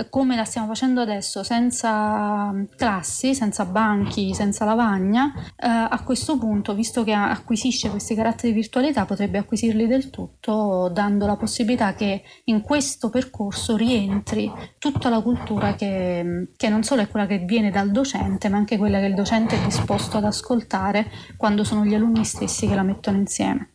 [0.08, 6.38] come la stiamo facendo adesso, senza mm, classi, senza banchi, senza lavagna, eh, a questo
[6.38, 11.94] punto, visto che acquisisce questi caratteri di virtualità, potrebbe acquisirli del tutto, dando la possibilità
[11.94, 17.26] che in questo percorso rientri tutta la cultura che, mm, che non solo è quella
[17.26, 21.64] che viene dal docente, ma anche quella che il docente è disposto ad ascoltare quando
[21.64, 23.74] sono gli alunni stessi che la mettono insieme.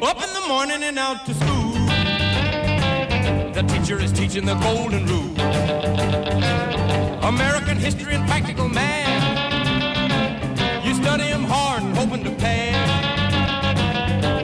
[0.00, 1.57] Up in the morning and out to school.
[3.58, 5.34] The teacher is teaching the golden rule.
[7.24, 9.24] American history and practical math.
[10.86, 12.78] You study them hard and hoping to pass.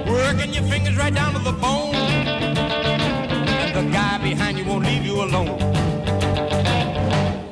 [0.09, 1.95] Working your fingers right down to the bone.
[1.95, 5.61] And the guy behind you won't leave you alone.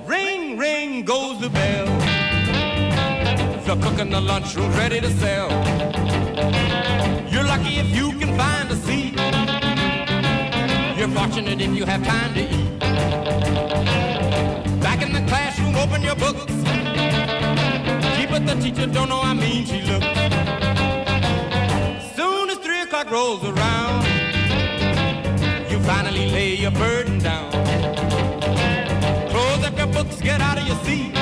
[0.04, 1.86] Ring, ring goes the bell.
[3.66, 5.48] The cook in the lunchroom's ready to sell.
[7.30, 8.51] You're lucky if you can find
[11.12, 12.78] fortunate if you have time to eat.
[14.80, 16.46] Back in the classroom, open your books.
[18.14, 20.06] Gee, but the teacher don't know how mean she looks.
[22.16, 24.04] Soon as three o'clock rolls around,
[25.70, 27.50] you finally lay your burden down.
[29.30, 31.21] Close up your books, get out of your seat.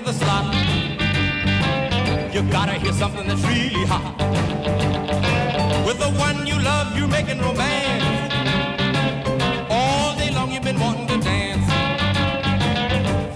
[0.00, 0.54] Into the slot.
[2.32, 4.16] You gotta hear something that's really hot.
[5.86, 8.32] With the one you love, you're making romance.
[9.68, 11.66] All day long you've been wanting to dance.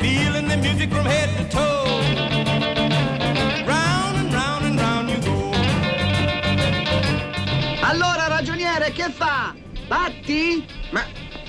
[0.01, 2.01] Feeling the music from head to toe.
[3.67, 5.53] Round and round and round you go.
[7.83, 9.55] Allora, ragioniere, che fa?
[9.87, 10.65] Batti?
[10.93, 11.05] Ma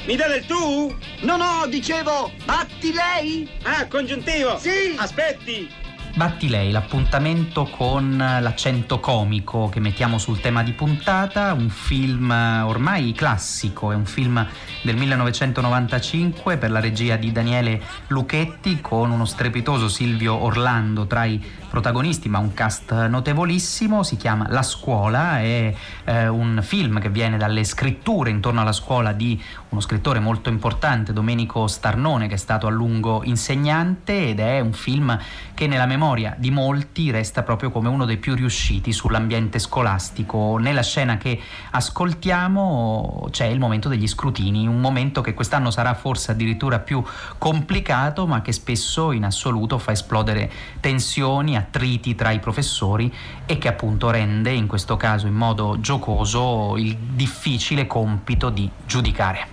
[0.06, 0.94] mi dà del tu?
[1.26, 3.50] No, no, dicevo, batti lei?
[3.64, 4.60] Ah, congiuntivo.
[4.60, 4.96] Sì.
[4.96, 5.68] Aspetti.
[6.14, 13.12] Batti lei, l'appuntamento con l'accento comico che mettiamo sul tema di puntata, un film ormai
[13.12, 14.48] classico, è un film
[14.84, 21.44] del 1995 per la regia di Daniele Lucchetti con uno strepitoso Silvio Orlando tra i
[21.76, 27.36] protagonisti, ma un cast notevolissimo, si chiama La scuola, è eh, un film che viene
[27.36, 32.66] dalle scritture intorno alla scuola di uno scrittore molto importante, Domenico Starnone, che è stato
[32.66, 35.20] a lungo insegnante ed è un film
[35.54, 40.58] che nella memoria di molti resta proprio come uno dei più riusciti sull'ambiente scolastico.
[40.58, 41.38] Nella scena che
[41.72, 47.04] ascoltiamo c'è il momento degli scrutini, un momento che quest'anno sarà forse addirittura più
[47.38, 53.14] complicato, ma che spesso in assoluto fa esplodere tensioni, attriti tra i professori
[53.46, 59.48] e che appunto rende in questo caso in modo giocoso il difficile compito di giudicare.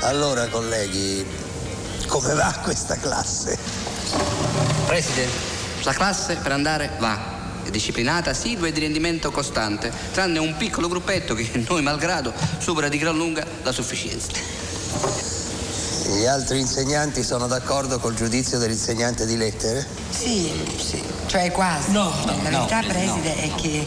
[0.00, 1.24] Allora colleghi,
[2.06, 3.58] come va questa classe?
[4.86, 5.32] Presidente,
[5.82, 7.33] la classe per andare va.
[7.70, 12.98] Disciplinata, assidua e di rendimento costante, tranne un piccolo gruppetto che noi malgrado supera di
[12.98, 14.30] gran lunga la sufficienza.
[16.06, 19.84] Gli altri insegnanti sono d'accordo col giudizio dell'insegnante di lettere?
[20.10, 21.90] Sì, sì, cioè quasi.
[21.92, 22.86] No, no, La no, verità, no.
[22.86, 23.86] preside, è che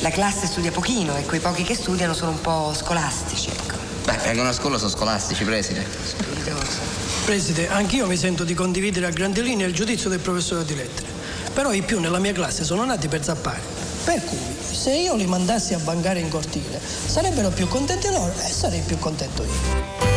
[0.00, 3.76] la classe studia pochino e quei pochi che studiano sono un po' scolastici, ecco.
[4.04, 5.86] Beh, vengono a scuola, sono scolastici, preside.
[7.24, 11.11] Preside, anch'io mi sento di condividere a grandi linee il giudizio del professore di lettere.
[11.54, 13.60] Però i più nella mia classe sono nati per zappare.
[14.04, 18.50] Per cui, se io li mandassi a bancare in cortile, sarebbero più contenti loro e
[18.50, 20.10] sarei più contento io.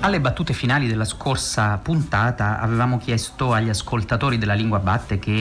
[0.00, 5.32] Alle battute finali della scorsa puntata avevamo chiesto agli ascoltatori della lingua batte che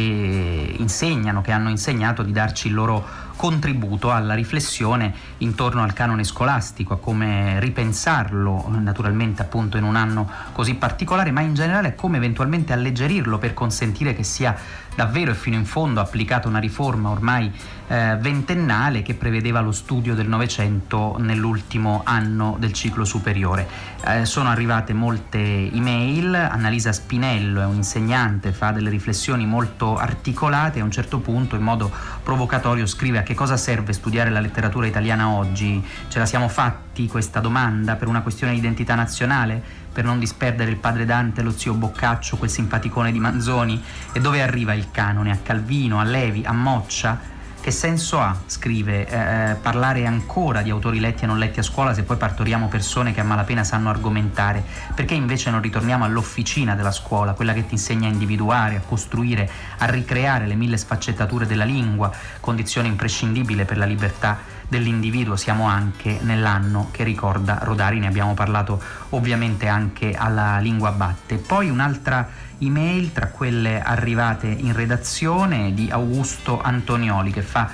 [0.78, 6.94] insegnano, che hanno insegnato di darci il loro contributo alla riflessione intorno al canone scolastico,
[6.94, 12.74] a come ripensarlo naturalmente appunto in un anno così particolare, ma in generale come eventualmente
[12.74, 14.56] alleggerirlo per consentire che sia
[14.96, 17.52] davvero e fino in fondo applicata una riforma ormai
[17.88, 23.68] eh, ventennale che prevedeva lo studio del Novecento nell'ultimo anno del ciclo superiore.
[24.08, 30.80] Eh, sono arrivate molte email, Annalisa Spinello è un insegnante, fa delle riflessioni molto articolate
[30.80, 31.92] e a un certo punto in modo
[32.26, 35.82] provocatorio scrive a che cosa serve studiare la letteratura italiana oggi?
[36.08, 39.84] Ce la siamo fatti questa domanda per una questione di identità nazionale?
[39.96, 43.82] per non disperdere il padre Dante, lo zio Boccaccio, quel simpaticone di Manzoni?
[44.12, 45.32] E dove arriva il canone?
[45.32, 47.18] A Calvino, a Levi, a Moccia?
[47.66, 51.96] Che senso ha, scrive, eh, parlare ancora di autori letti e non letti a scuola
[51.96, 54.64] se poi partoriamo persone che a malapena sanno argomentare?
[54.94, 59.50] Perché invece non ritorniamo all'officina della scuola, quella che ti insegna a individuare, a costruire,
[59.80, 66.20] a ricreare le mille sfaccettature della lingua, condizione imprescindibile per la libertà dell'individuo, siamo anche
[66.22, 71.38] nell'anno che ricorda Rodari, ne abbiamo parlato ovviamente anche alla lingua batte.
[71.38, 72.28] Poi un'altra
[72.60, 77.70] email tra quelle arrivate in redazione di Augusto Antonioli che fa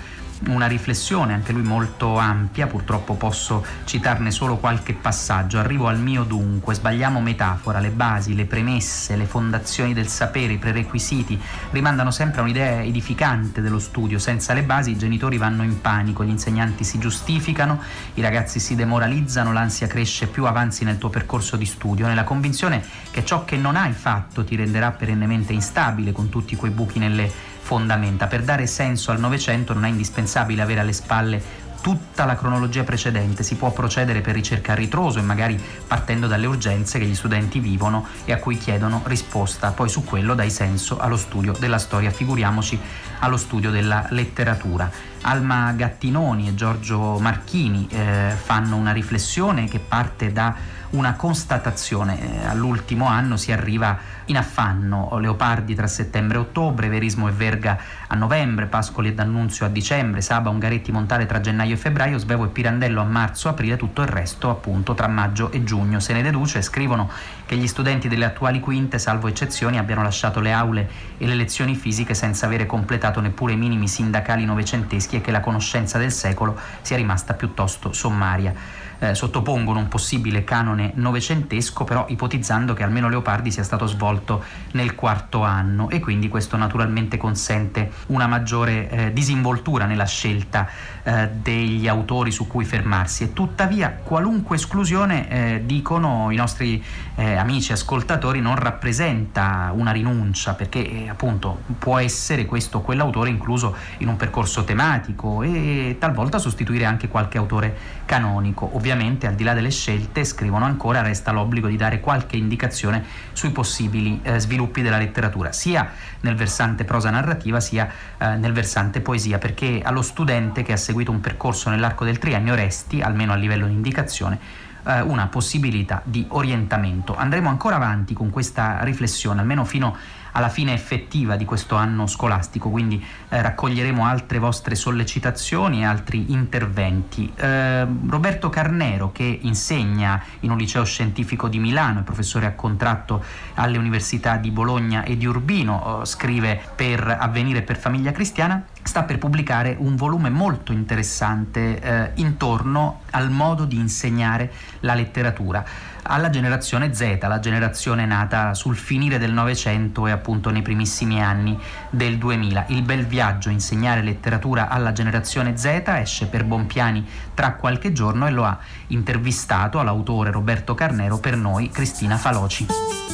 [0.47, 5.59] una riflessione, anche lui molto ampia, purtroppo posso citarne solo qualche passaggio.
[5.59, 10.57] Arrivo al mio dunque, sbagliamo metafora, le basi, le premesse, le fondazioni del sapere, i
[10.57, 11.39] prerequisiti
[11.71, 14.17] rimandano sempre a un'idea edificante dello studio.
[14.17, 17.79] Senza le basi i genitori vanno in panico, gli insegnanti si giustificano,
[18.15, 22.83] i ragazzi si demoralizzano, l'ansia cresce più avanzi nel tuo percorso di studio, nella convinzione
[23.11, 27.49] che ciò che non hai fatto ti renderà perennemente instabile con tutti quei buchi nelle
[27.61, 28.27] fondamenta.
[28.27, 33.43] Per dare senso al Novecento non è indispensabile avere alle spalle tutta la cronologia precedente,
[33.43, 37.59] si può procedere per ricerca a ritroso e magari partendo dalle urgenze che gli studenti
[37.59, 42.11] vivono e a cui chiedono risposta, poi su quello dai senso allo studio della storia,
[42.11, 42.79] figuriamoci
[43.19, 44.89] allo studio della letteratura.
[45.23, 50.55] Alma Gattinoni e Giorgio Marchini eh, fanno una riflessione che parte da
[50.91, 52.19] una constatazione.
[52.19, 57.77] Eh, all'ultimo anno si arriva in affanno, Leopardi tra settembre e ottobre, Verismo e Verga
[58.07, 62.45] a novembre, Pascoli e D'Annunzio a dicembre, Saba, Ungaretti, Montale tra gennaio e febbraio, Svevo
[62.45, 65.99] e Pirandello a marzo, aprile, tutto il resto appunto tra maggio e giugno.
[65.99, 67.09] Se ne deduce scrivono
[67.45, 71.75] che gli studenti delle attuali quinte, salvo eccezioni, abbiano lasciato le aule e le lezioni
[71.75, 76.57] fisiche senza avere completato neppure i minimi sindacali novecenteschi e che la conoscenza del secolo
[76.81, 78.80] sia rimasta piuttosto sommaria.
[79.01, 84.43] Eh, sottopongono un possibile canone novecentesco, però ipotizzando che almeno Leopardi sia stato svolto
[84.73, 90.67] nel quarto anno e quindi questo naturalmente consente una maggiore eh, disinvoltura nella scelta
[91.03, 96.83] eh, degli autori su cui fermarsi e tuttavia qualunque esclusione, eh, dicono i nostri
[97.15, 103.29] eh, amici ascoltatori, non rappresenta una rinuncia perché eh, appunto può essere questo o quell'autore
[103.29, 107.75] incluso in un percorso tematico e talvolta sostituire anche qualche autore
[108.05, 108.69] canonico.
[108.73, 113.51] Ovviamente al di là delle scelte, scrivono ancora, resta l'obbligo di dare qualche indicazione sui
[113.51, 115.89] possibili eh, sviluppi della letteratura, sia
[116.21, 120.77] nel versante prosa narrativa sia eh, nel versante poesia, perché allo studente che ha
[121.11, 124.39] un percorso nell'arco del triennio resti, almeno a livello di indicazione,
[124.85, 127.15] eh, una possibilità di orientamento.
[127.15, 129.95] Andremo ancora avanti con questa riflessione, almeno fino
[130.31, 136.31] alla fine effettiva di questo anno scolastico, quindi eh, raccoglieremo altre vostre sollecitazioni e altri
[136.31, 137.31] interventi.
[137.35, 143.23] Eh, Roberto Carnero, che insegna in un liceo scientifico di Milano, è professore a contratto
[143.55, 149.03] alle università di Bologna e di Urbino, eh, scrive per Avvenire per Famiglia Cristiana, sta
[149.03, 155.63] per pubblicare un volume molto interessante eh, intorno al modo di insegnare la letteratura
[156.03, 161.57] alla generazione Z, la generazione nata sul finire del Novecento e appunto nei primissimi anni
[161.89, 162.65] del 2000.
[162.69, 168.31] Il bel viaggio insegnare letteratura alla generazione Z esce per Bompiani tra qualche giorno e
[168.31, 173.10] lo ha intervistato all'autore Roberto Carnero per noi Cristina Faloci.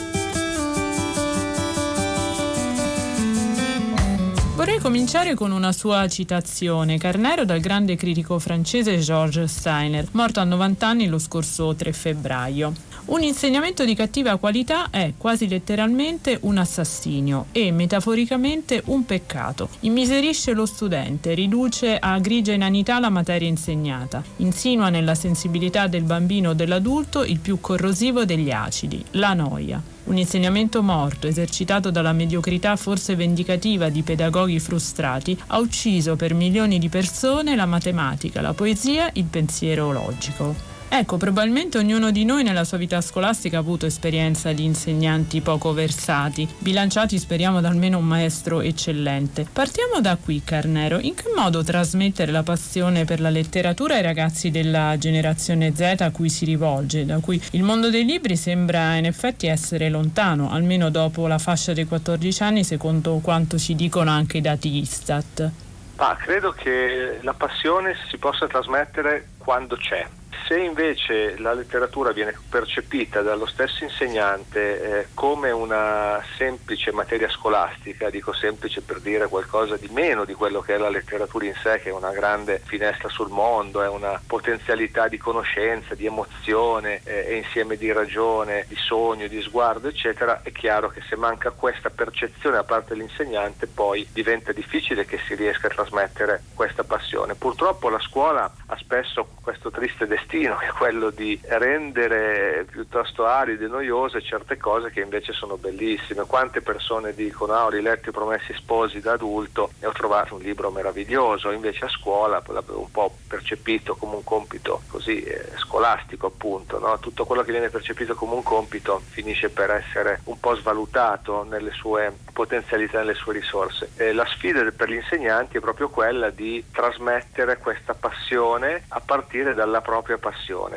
[4.78, 10.44] Vorrei cominciare con una sua citazione, Carnero dal grande critico francese Georges Steiner, morto a
[10.44, 12.74] 90 anni lo scorso 3 febbraio.
[13.06, 19.70] Un insegnamento di cattiva qualità è quasi letteralmente un assassinio e metaforicamente un peccato.
[19.80, 26.52] Immiserisce lo studente, riduce a grigia inanità la materia insegnata, insinua nella sensibilità del bambino
[26.52, 29.82] o dell'adulto il più corrosivo degli acidi, la noia.
[30.08, 36.80] Un insegnamento morto, esercitato dalla mediocrità forse vendicativa di pedagoghi frustrati, ha ucciso per milioni
[36.80, 40.77] di persone la matematica, la poesia, il pensiero logico.
[40.90, 45.74] Ecco, probabilmente ognuno di noi nella sua vita scolastica ha avuto esperienza di insegnanti poco
[45.74, 49.46] versati, bilanciati speriamo da almeno un maestro eccellente.
[49.52, 50.98] Partiamo da qui, Carnero.
[51.00, 56.12] In che modo trasmettere la passione per la letteratura ai ragazzi della generazione Z a
[56.12, 60.90] cui si rivolge, da cui il mondo dei libri sembra in effetti essere lontano, almeno
[60.90, 65.52] dopo la fascia dei 14 anni, secondo quanto ci dicono anche i dati Istat?
[65.98, 70.08] Ah, credo che la passione si possa trasmettere quando c'è
[70.48, 78.10] se invece la letteratura viene percepita dallo stesso insegnante eh, come una semplice materia scolastica,
[78.10, 81.82] dico semplice per dire qualcosa di meno di quello che è la letteratura in sé,
[81.82, 87.26] che è una grande finestra sul mondo, è una potenzialità di conoscenza, di emozione eh,
[87.28, 91.90] e insieme di ragione, di sogno, di sguardo, eccetera, è chiaro che se manca questa
[91.90, 97.36] percezione da parte dell'insegnante poi diventa difficile che si riesca a trasmettere questa passione.
[97.36, 103.26] Purtroppo la scuola ha spesso questo triste destino destino, che è quello di rendere piuttosto
[103.26, 106.26] aride e noiose certe cose che invece sono bellissime.
[106.26, 110.42] Quante persone dicono, ah, ho riletto i Promessi Sposi da adulto e ho trovato un
[110.42, 116.28] libro meraviglioso, invece a scuola l'avevo un po' percepito come un compito così eh, scolastico
[116.28, 117.00] appunto, no?
[117.00, 121.72] tutto quello che viene percepito come un compito finisce per essere un po' svalutato nelle
[121.72, 123.90] sue potenzialità, nelle sue risorse.
[123.98, 129.54] E la sfida per gli insegnanti è proprio quella di trasmettere questa passione a partire
[129.54, 130.27] dalla propria passione.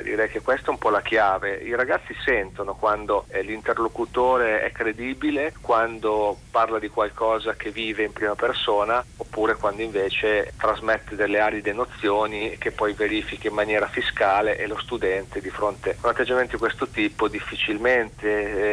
[0.02, 1.56] Direi che questa è un po' la chiave.
[1.56, 8.12] I ragazzi sentono quando eh, l'interlocutore è credibile, quando parla di qualcosa che vive in
[8.12, 14.56] prima persona, oppure quando invece trasmette delle aride nozioni che poi verifica in maniera fiscale
[14.56, 18.28] e lo studente di fronte a un atteggiamento di questo tipo difficilmente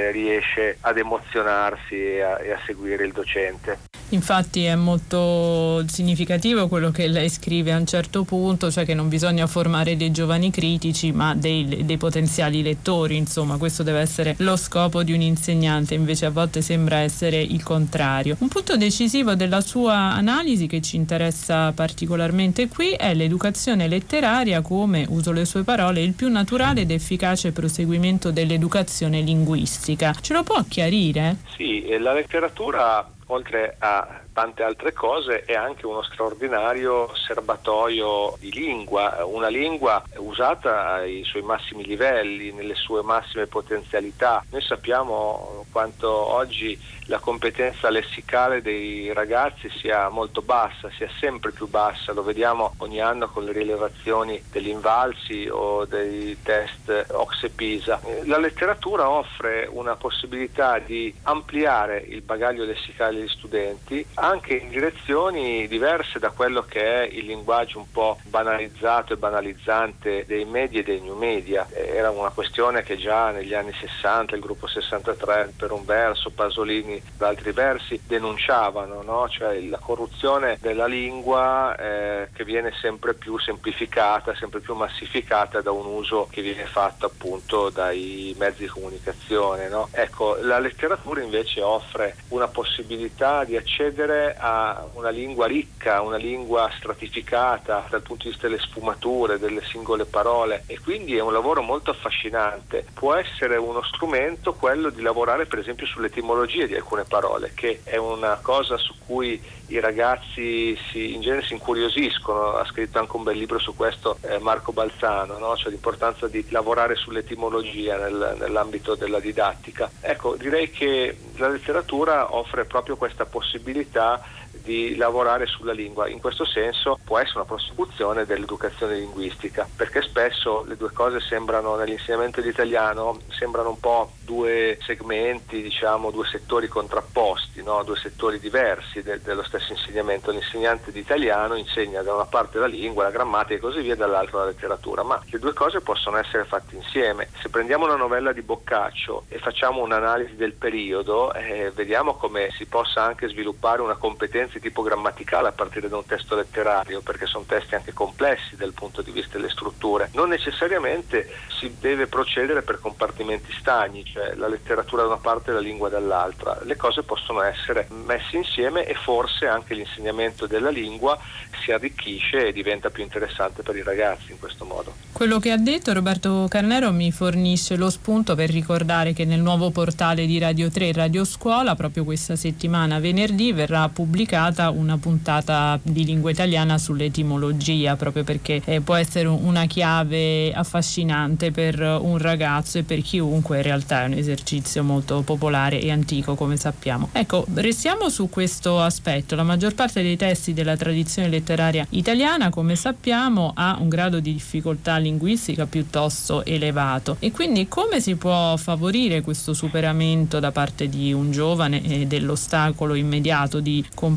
[0.07, 3.79] eh, riesce ad emozionarsi e a, e a seguire il docente.
[4.09, 9.09] Infatti è molto significativo quello che lei scrive a un certo punto, cioè che non
[9.09, 10.66] bisogna formare dei giovani critici
[11.13, 16.25] ma dei, dei, potenziali lettori, insomma questo deve essere lo scopo di un insegnante, invece
[16.25, 18.35] a volte sembra essere il contrario.
[18.39, 25.05] Un punto decisivo della sua analisi che ci interessa particolarmente qui è l'educazione letteraria come,
[25.09, 30.13] uso le sue parole, il più naturale ed efficace proseguimento dell'educazione linguistica.
[30.19, 31.37] Ce lo può chiarire?
[31.55, 39.25] Sì, la letteratura oltre a tante altre cose, è anche uno straordinario serbatoio di lingua,
[39.25, 44.43] una lingua usata ai suoi massimi livelli, nelle sue massime potenzialità.
[44.51, 51.67] Noi sappiamo quanto oggi la competenza lessicale dei ragazzi sia molto bassa, sia sempre più
[51.67, 57.99] bassa, lo vediamo ogni anno con le rilevazioni degli invalsi o dei test Oxe Pisa.
[58.25, 65.67] La letteratura offre una possibilità di ampliare il bagaglio lessicale degli studenti anche in direzioni
[65.67, 70.83] diverse da quello che è il linguaggio un po' banalizzato e banalizzante dei media e
[70.83, 71.67] dei new media.
[71.71, 77.01] Era una questione che già negli anni 60 il gruppo 63 per un verso, Pasolini
[77.17, 79.27] da altri versi denunciavano, no?
[79.29, 85.71] cioè la corruzione della lingua eh, che viene sempre più semplificata, sempre più massificata da
[85.71, 89.67] un uso che viene fatto appunto dai mezzi di comunicazione.
[89.69, 89.87] No?
[89.91, 93.06] Ecco, la letteratura invece offre una possibilità
[93.45, 99.39] di accedere a una lingua ricca, una lingua stratificata dal punto di vista delle sfumature,
[99.39, 102.85] delle singole parole e quindi è un lavoro molto affascinante.
[102.93, 107.97] Può essere uno strumento quello di lavorare per esempio sull'etimologia di alcune parole, che è
[107.97, 113.23] una cosa su cui i ragazzi si, in genere si incuriosiscono, ha scritto anche un
[113.23, 115.55] bel libro su questo eh, Marco Balzano, no?
[115.55, 119.91] cioè l'importanza di lavorare sull'etimologia nel, nell'ambito della didattica.
[119.99, 124.21] Ecco, direi che la letteratura offre proprio questa possibilità
[124.61, 126.07] di lavorare sulla lingua.
[126.07, 131.75] In questo senso può essere una prosecuzione dell'educazione linguistica, perché spesso le due cose sembrano
[131.75, 137.83] nell'insegnamento di italiano sembrano un po' due segmenti, diciamo, due settori contrapposti, no?
[137.83, 140.31] due settori diversi de- dello stesso insegnamento.
[140.31, 144.39] L'insegnante di italiano insegna da una parte la lingua, la grammatica e così via, dall'altra
[144.39, 147.29] la letteratura, ma le due cose possono essere fatte insieme.
[147.41, 152.65] Se prendiamo una novella di Boccaccio e facciamo un'analisi del periodo, eh, vediamo come si
[152.65, 157.25] possa anche sviluppare una competenza di tipo grammaticale a partire da un testo letterario, perché
[157.25, 160.09] sono testi anche complessi dal punto di vista delle strutture.
[160.13, 161.29] Non necessariamente
[161.59, 165.89] si deve procedere per compartimenti stagni, cioè la letteratura da una parte e la lingua
[165.89, 166.59] dall'altra.
[166.63, 171.17] Le cose possono essere messe insieme e forse anche l'insegnamento della lingua
[171.63, 174.93] si arricchisce e diventa più interessante per i ragazzi in questo modo.
[175.11, 179.71] Quello che ha detto Roberto Carnero mi fornisce lo spunto per ricordare che nel nuovo
[179.71, 183.89] portale di Radio 3 Radio Scuola proprio questa settimana venerdì verrà
[184.27, 191.51] pubblicata una puntata di lingua italiana sull'etimologia proprio perché eh, può essere una chiave affascinante
[191.51, 196.35] per un ragazzo e per chiunque in realtà è un esercizio molto popolare e antico
[196.35, 197.09] come sappiamo.
[197.13, 199.35] Ecco, restiamo su questo aspetto.
[199.35, 204.33] La maggior parte dei testi della tradizione letteraria italiana come sappiamo ha un grado di
[204.33, 211.13] difficoltà linguistica piuttosto elevato e quindi come si può favorire questo superamento da parte di
[211.13, 214.15] un giovane e dell'ostacolo immediato di comprensione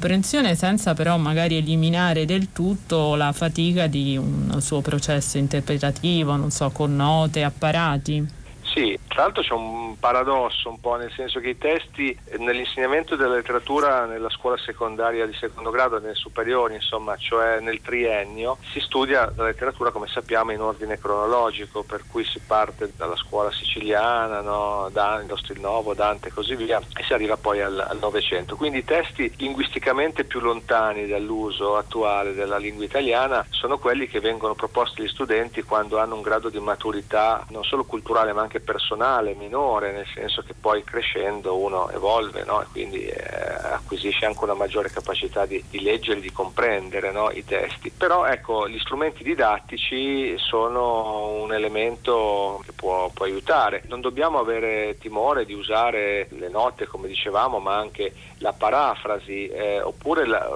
[0.57, 6.71] senza però magari eliminare del tutto la fatica di un suo processo interpretativo, non so,
[6.71, 8.39] con note, apparati?
[8.73, 13.35] Sì, tra l'altro c'è un paradosso un po', nel senso che i testi nell'insegnamento della
[13.35, 18.79] letteratura nella scuola secondaria di secondo grado e nelle superiori, insomma, cioè nel triennio, si
[18.79, 24.41] studia la letteratura come sappiamo in ordine cronologico, per cui si parte dalla scuola siciliana,
[24.41, 24.89] no?
[24.93, 28.55] Dante, Stilnovo, Dante e così via, e si arriva poi al Novecento.
[28.55, 34.55] Quindi i testi linguisticamente più lontani dall'uso attuale della lingua italiana sono quelli che vengono
[34.55, 39.35] proposti agli studenti quando hanno un grado di maturità non solo culturale ma anche personale
[39.35, 42.63] minore, nel senso che poi crescendo uno evolve no?
[42.63, 43.15] e quindi eh,
[43.63, 47.31] acquisisce anche una maggiore capacità di, di leggere, di comprendere no?
[47.31, 47.91] i testi.
[47.91, 53.83] Però ecco, gli strumenti didattici sono un elemento che può, può aiutare.
[53.87, 59.81] Non dobbiamo avere timore di usare le note, come dicevamo, ma anche la parafrasi eh,
[59.81, 60.49] oppure la,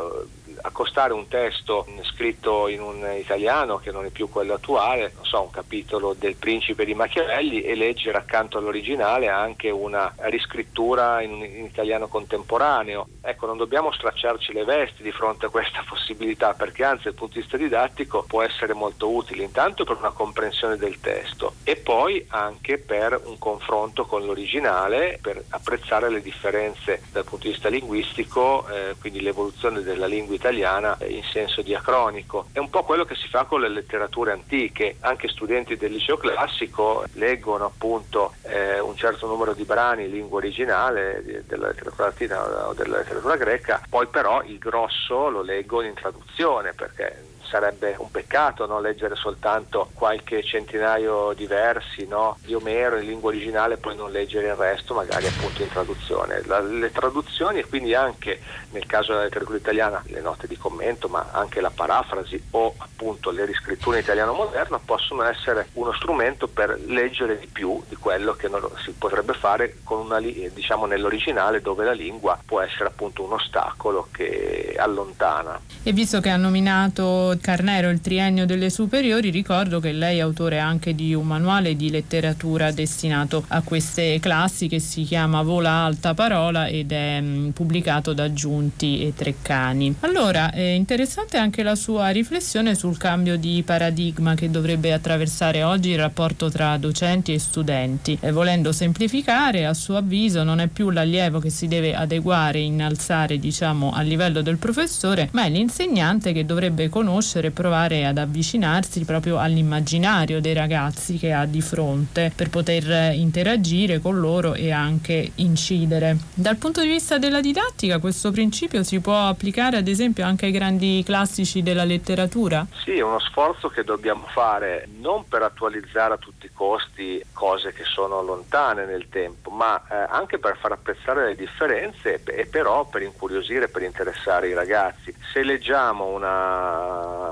[0.66, 5.42] accostare un testo scritto in un italiano che non è più quello attuale, non so,
[5.42, 11.64] un capitolo del Principe di Machiavelli e leggere accanto all'originale anche una riscrittura in, in
[11.64, 13.08] italiano contemporaneo.
[13.20, 17.34] Ecco, non dobbiamo stracciarci le vesti di fronte a questa possibilità perché anzi dal punto
[17.34, 22.24] di vista didattico può essere molto utile, intanto per una comprensione del testo e poi
[22.28, 28.66] anche per un confronto con l'originale, per apprezzare le differenze dal punto di vista linguistico,
[28.68, 32.48] eh, quindi l'evoluzione della lingua italiana italiana in senso diacronico.
[32.52, 36.16] È un po' quello che si fa con le letterature antiche, anche studenti del liceo
[36.16, 42.68] classico leggono appunto eh, un certo numero di brani in lingua originale della letteratura latina
[42.68, 48.10] o della letteratura greca, poi però il grosso lo leggono in traduzione perché sarebbe un
[48.10, 48.80] peccato no?
[48.80, 52.36] leggere soltanto qualche centinaio di versi no?
[52.44, 56.42] di Omero in lingua originale e poi non leggere il resto magari appunto in traduzione.
[56.46, 58.40] La, le traduzioni e quindi anche
[58.70, 63.30] nel caso della letteratura italiana le note di commento ma anche la parafrasi o appunto
[63.30, 68.34] le riscritture in italiano moderno possono essere uno strumento per leggere di più di quello
[68.34, 73.22] che non si potrebbe fare con una, diciamo nell'originale dove la lingua può essere appunto
[73.22, 75.60] un ostacolo che allontana.
[75.84, 80.60] E visto che ha nominato Carnero il triennio delle superiori, ricordo che lei è autore
[80.60, 86.14] anche di un manuale di letteratura destinato a queste classi che si chiama Vola Alta
[86.14, 89.96] Parola ed è mh, mm, pubblicato da Giunti e Treccani.
[90.00, 95.90] Allora, è interessante anche la sua riflessione sul cambio di paradigma che dovrebbe attraversare oggi
[95.90, 98.16] il rapporto tra docenti e studenti.
[98.22, 103.38] E volendo semplificare, a suo avviso non è più l'allievo che si deve adeguare, innalzare
[103.38, 109.04] diciamo al livello del professore, ma è l'insegnante che dovrebbe conoscere e provare ad avvicinarsi
[109.04, 115.32] proprio all'immaginario dei ragazzi che ha di fronte per poter interagire con loro e anche
[115.36, 116.16] incidere.
[116.34, 120.52] Dal punto di vista della didattica questo principio si può applicare ad esempio anche ai
[120.52, 122.66] grandi classici della letteratura?
[122.84, 127.72] Sì, è uno sforzo che dobbiamo fare non per attualizzare a tutti i costi cose
[127.72, 132.84] che sono lontane nel tempo, ma eh, anche per far apprezzare le differenze e però
[132.84, 135.14] per incuriosire, per interessare i ragazzi.
[135.32, 136.06] Se leggiamo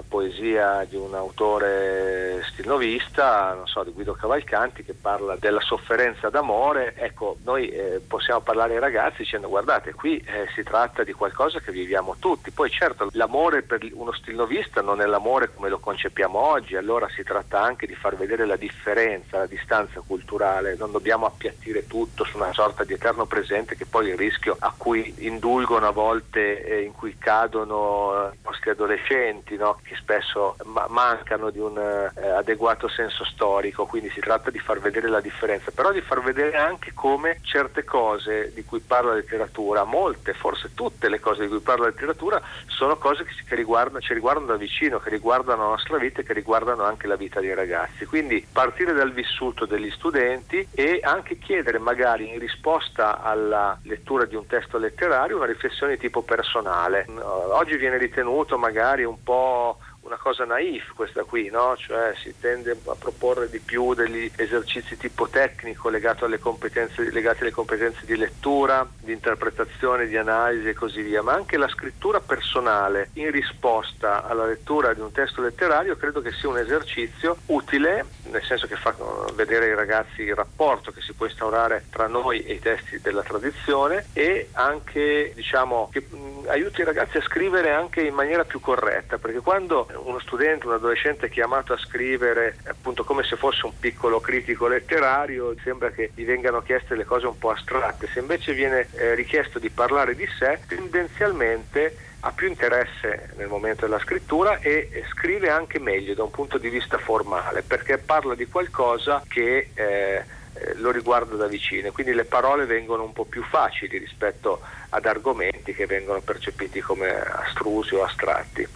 [0.07, 6.95] poesia di un autore stilnovista, non so, di Guido Cavalcanti che parla della sofferenza d'amore,
[6.97, 11.61] ecco, noi eh, possiamo parlare ai ragazzi dicendo guardate, qui eh, si tratta di qualcosa
[11.61, 12.51] che viviamo tutti.
[12.51, 17.23] Poi certo, l'amore per uno stilnovista non è l'amore come lo concepiamo oggi, allora si
[17.23, 22.37] tratta anche di far vedere la differenza, la distanza culturale, non dobbiamo appiattire tutto su
[22.37, 26.83] una sorta di eterno presente che poi il rischio a cui indulgono a volte eh,
[26.83, 29.72] in cui cadono i nostri adolescenti, no?
[29.83, 34.81] Che spesso ma- mancano di un eh, adeguato senso storico, quindi si tratta di far
[34.81, 39.17] vedere la differenza, però di far vedere anche come certe cose di cui parla la
[39.17, 43.55] letteratura, molte, forse tutte le cose di cui parla la letteratura, sono cose che, che
[43.55, 47.17] riguardano, ci riguardano da vicino, che riguardano la nostra vita e che riguardano anche la
[47.17, 48.05] vita dei ragazzi.
[48.05, 54.35] Quindi partire dal vissuto degli studenti e anche chiedere magari in risposta alla lettura di
[54.35, 57.07] un testo letterario una riflessione di tipo personale.
[57.09, 59.62] Oggi viene ritenuto magari un po'
[60.03, 61.77] una cosa naif questa qui, no?
[61.77, 67.43] cioè si tende a proporre di più degli esercizi tipo tecnico legato alle competenze, legati
[67.43, 72.21] alle competenze di lettura, di interpretazione, di analisi e così via, ma anche la scrittura
[72.21, 78.05] personale in risposta alla lettura di un testo letterario credo che sia un esercizio utile,
[78.25, 78.95] nel senso che fa
[79.35, 83.23] vedere ai ragazzi il rapporto che si può instaurare tra noi e i testi della
[83.23, 86.07] tradizione e anche diciamo che
[86.47, 90.75] aiuti i ragazzi a scrivere anche in maniera più corretta, perché quando uno studente, un
[90.75, 96.25] adolescente chiamato a scrivere appunto come se fosse un piccolo critico letterario, sembra che gli
[96.25, 100.27] vengano chieste le cose un po' astratte, se invece viene eh, richiesto di parlare di
[100.39, 106.31] sé, tendenzialmente ha più interesse nel momento della scrittura e scrive anche meglio da un
[106.31, 110.25] punto di vista formale, perché parla di qualcosa che eh,
[110.55, 115.07] eh lo riguarda da vicino, quindi le parole vengono un po' più facili rispetto ad
[115.07, 118.69] argomenti che vengono percepiti come astrusi o astratti.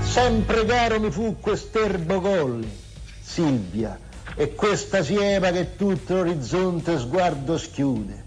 [0.00, 2.70] Sempre caro mi fu quest'erbo colli,
[3.20, 3.98] Silvia,
[4.36, 8.23] e questa siepa che tutto l'orizzonte sguardo schiude.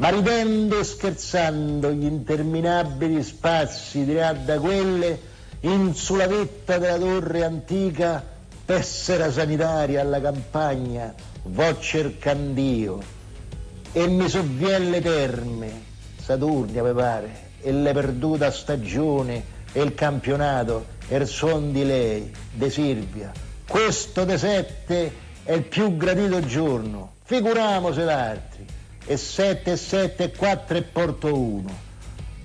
[0.00, 5.20] Ma ridendo e scherzando gli interminabili spazi dirà da quelle
[5.60, 8.24] in sulla vetta della torre antica
[8.64, 12.98] tessera sanitaria alla campagna vo cercandio
[13.92, 15.82] e mi sovvien le terme
[16.16, 22.32] Saturnia mi pare e le perduta stagione e il campionato e il suon di lei,
[22.52, 23.32] de Silvia.
[23.68, 28.78] Questo de sette è il più gradito giorno, figuriamoci l'altri.
[29.06, 31.88] E sette, e sette, e quattro e porto uno.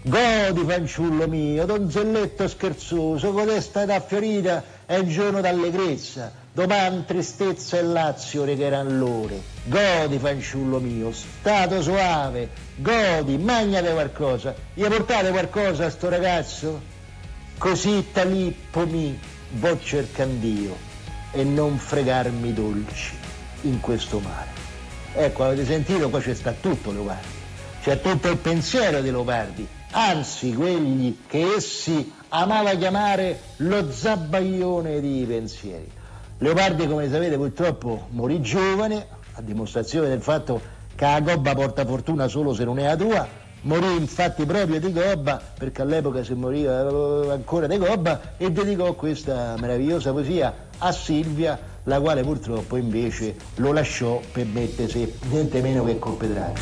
[0.07, 7.81] Godi, fanciullo mio, donzelletto scherzoso, codesta età fiorita è un giorno d'allegrezza, domani tristezza e
[7.81, 9.41] lazio regheranno l'ore.
[9.63, 14.53] Godi, fanciullo mio, stato soave, godi, magnate qualcosa.
[14.75, 16.79] Gli portate qualcosa a sto ragazzo?
[17.57, 19.17] Così talippo mi
[19.53, 20.77] vo cercand'io
[21.31, 23.13] e non fregarmi dolci
[23.61, 24.64] in questo mare.
[25.17, 26.09] Ecco, avete sentito?
[26.09, 27.27] Qua c'è sta tutto Leopardi.
[27.81, 35.23] C'è tutto il pensiero di Leopardi, anzi quelli che essi amava chiamare lo zabbaglione di
[35.25, 35.89] pensieri.
[36.39, 40.59] Leopardi, come sapete, purtroppo morì giovane, a dimostrazione del fatto
[40.95, 43.27] che la gobba porta fortuna solo se non è la tua,
[43.61, 48.93] morì infatti proprio di gobba, perché all'epoca si moriva eh, ancora di gobba, e dedicò
[48.95, 55.83] questa meravigliosa poesia a Silvia, la quale purtroppo invece lo lasciò per mettersi niente meno
[55.83, 56.61] che col Petrarca.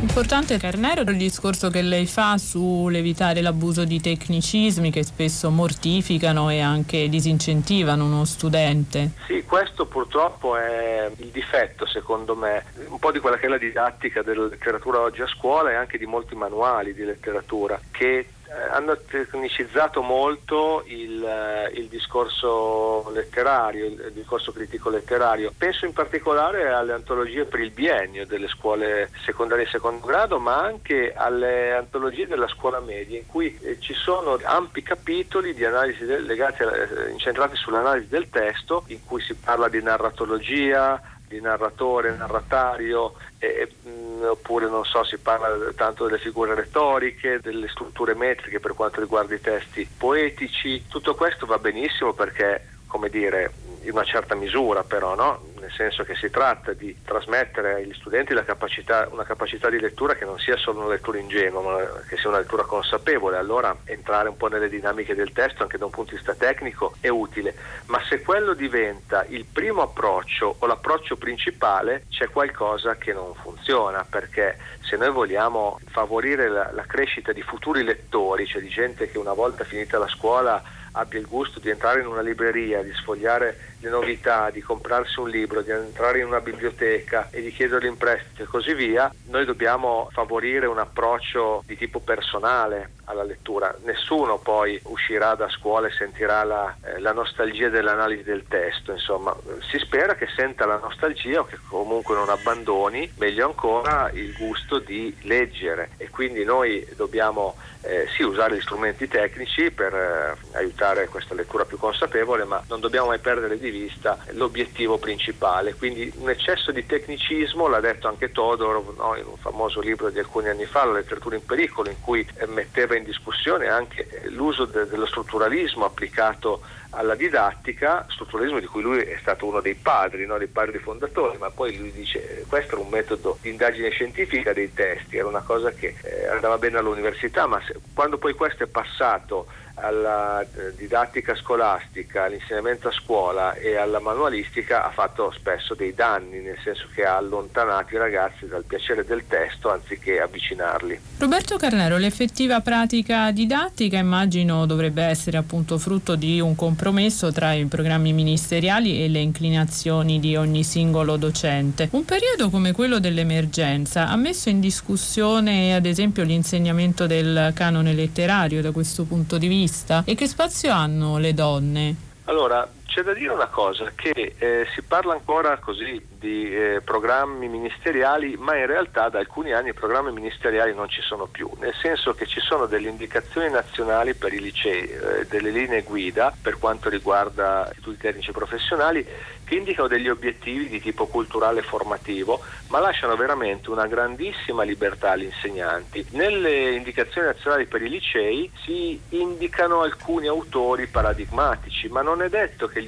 [0.00, 6.60] Importante Carnero il discorso che lei fa sull'evitare l'abuso di tecnicismi che spesso mortificano e
[6.60, 9.10] anche disincentivano uno studente.
[9.26, 13.58] Sì, questo purtroppo è il difetto secondo me, un po' di quella che è la
[13.58, 18.26] didattica della letteratura oggi a scuola e anche di molti manuali di letteratura che
[18.70, 25.52] hanno tecnicizzato molto il, eh, il, discorso letterario, il discorso critico letterario.
[25.56, 30.62] Penso in particolare alle antologie per il biennio delle scuole secondarie e secondo grado, ma
[30.62, 36.04] anche alle antologie della scuola media, in cui eh, ci sono ampi capitoli di analisi
[36.04, 42.14] del, legati, eh, incentrati sull'analisi del testo, in cui si parla di narratologia, di narratore,
[42.14, 43.14] narratario,
[43.44, 49.00] eh, oppure non so, si parla tanto delle figure retoriche, delle strutture metriche per quanto
[49.00, 50.84] riguarda i testi poetici.
[50.88, 53.50] Tutto questo va benissimo perché, come dire,
[53.82, 55.50] in una certa misura però, no?
[55.58, 60.24] nel senso che si tratta di trasmettere agli studenti capacità, una capacità di lettura che
[60.24, 64.36] non sia solo una lettura ingenua, ma che sia una lettura consapevole, allora entrare un
[64.36, 68.00] po' nelle dinamiche del testo anche da un punto di vista tecnico è utile, ma
[68.08, 74.56] se quello diventa il primo approccio o l'approccio principale c'è qualcosa che non funziona, perché
[74.82, 79.32] se noi vogliamo favorire la, la crescita di futuri lettori, cioè di gente che una
[79.32, 80.62] volta finita la scuola
[80.96, 85.28] abbia il gusto di entrare in una libreria, di sfogliare le novità, di comprarsi un
[85.28, 89.44] libro, di entrare in una biblioteca e di chiederlo in prestito e così via, noi
[89.44, 93.74] dobbiamo favorire un approccio di tipo personale alla lettura.
[93.84, 99.36] Nessuno poi uscirà da scuola e sentirà la, eh, la nostalgia dell'analisi del testo, insomma,
[99.70, 104.78] si spera che senta la nostalgia o che comunque non abbandoni, meglio ancora, il gusto
[104.78, 111.08] di leggere e quindi noi dobbiamo eh, sì usare gli strumenti tecnici per eh, aiutare
[111.08, 115.74] questa lettura più consapevole, ma non dobbiamo mai perdere di vista l'obiettivo principale.
[115.74, 120.18] Quindi un eccesso di tecnicismo, l'ha detto anche Todorov no, in un famoso libro di
[120.18, 124.64] alcuni anni fa, La letteratura in pericolo, in cui eh, metteva in discussione anche l'uso
[124.64, 126.62] de- dello strutturalismo applicato
[126.94, 130.38] alla didattica, strutturalismo di cui lui è stato uno dei padri, no?
[130.38, 134.52] dei padri fondatori, ma poi lui dice eh, questo era un metodo di indagine scientifica
[134.52, 138.64] dei testi, era una cosa che eh, andava bene all'università, ma se, quando poi questo
[138.64, 145.74] è passato alla eh, didattica scolastica, all'insegnamento a scuola e alla manualistica ha fatto spesso
[145.74, 151.00] dei danni, nel senso che ha allontanato i ragazzi dal piacere del testo anziché avvicinarli.
[151.18, 157.64] Roberto Carnero, l'effettiva pratica didattica immagino dovrebbe essere appunto frutto di un compromesso tra i
[157.64, 161.88] programmi ministeriali e le inclinazioni di ogni singolo docente.
[161.92, 168.62] Un periodo come quello dell'emergenza ha messo in discussione ad esempio l'insegnamento del canone letterario
[168.62, 171.96] da questo punto di vista vista e che spazio hanno le donne?
[172.26, 177.48] Allora, c'è da dire una cosa, che eh, si parla ancora così di eh, programmi
[177.48, 181.74] ministeriali, ma in realtà da alcuni anni i programmi ministeriali non ci sono più, nel
[181.82, 186.58] senso che ci sono delle indicazioni nazionali per i licei, eh, delle linee guida per
[186.58, 189.06] quanto riguarda istituti tecnici professionali
[189.44, 195.12] che indicano degli obiettivi di tipo culturale e formativo, ma lasciano veramente una grandissima libertà
[195.12, 196.06] agli insegnanti.
[196.10, 202.66] Nelle indicazioni nazionali per i licei si indicano alcuni autori paradigmatici, ma non è detto
[202.66, 202.80] che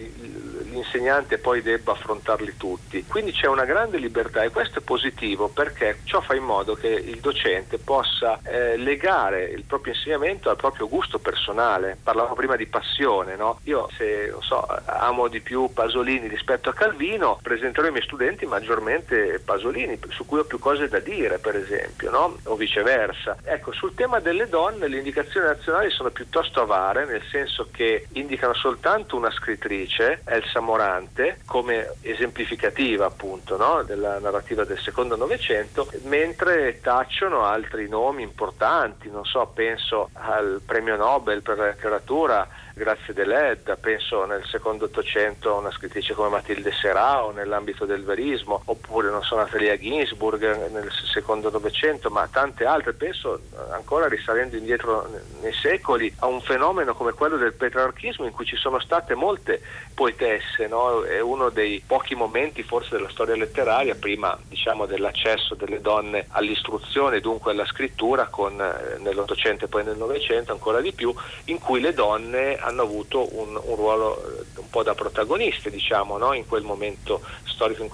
[0.77, 3.05] l'insegnante poi debba affrontarli tutti.
[3.07, 6.89] Quindi c'è una grande libertà e questo è positivo perché ciò fa in modo che
[6.89, 11.97] il docente possa eh, legare il proprio insegnamento al proprio gusto personale.
[12.03, 13.61] Parlavo prima di passione, no?
[13.65, 19.41] Io se so, amo di più Pasolini rispetto a Calvino, presenterò ai miei studenti maggiormente
[19.45, 22.37] Pasolini, su cui ho più cose da dire, per esempio, no?
[22.45, 23.37] o viceversa.
[23.45, 28.55] Ecco, sul tema delle donne le indicazioni nazionali sono piuttosto avare, nel senso che indicano
[28.55, 33.85] soltanto una scrittrice, Elsa Morante, come esemplificativa appunto no?
[33.85, 40.97] della narrativa del secondo Novecento, mentre tacciono altri nomi importanti, non so, penso al premio
[40.97, 42.47] Nobel per la letteratura
[42.79, 48.61] Grazie Deledda, penso nel secondo Ottocento a una scrittrice come Matilde Serao nell'ambito del verismo,
[48.67, 55.09] oppure non so Natalia Ginsburg nel secondo Novecento, ma tante altre, penso ancora risalendo indietro
[55.41, 59.63] nei secoli a un fenomeno come quello del petrarchismo in cui ci sono state molte
[59.95, 61.01] poetesse, no?
[61.01, 67.21] è uno dei pochi momenti forse della storia letteraria, prima diciamo dell'accesso delle donne all'istruzione,
[67.21, 71.15] dunque alla scrittura, con, eh, nell'Ottocento e poi nel Novecento ancora di più,
[71.45, 76.19] in cui le donne hanno avuto un, un ruolo eh, un po' da protagoniste, diciamo,
[76.19, 76.33] no?
[76.33, 77.85] in quel momento storico,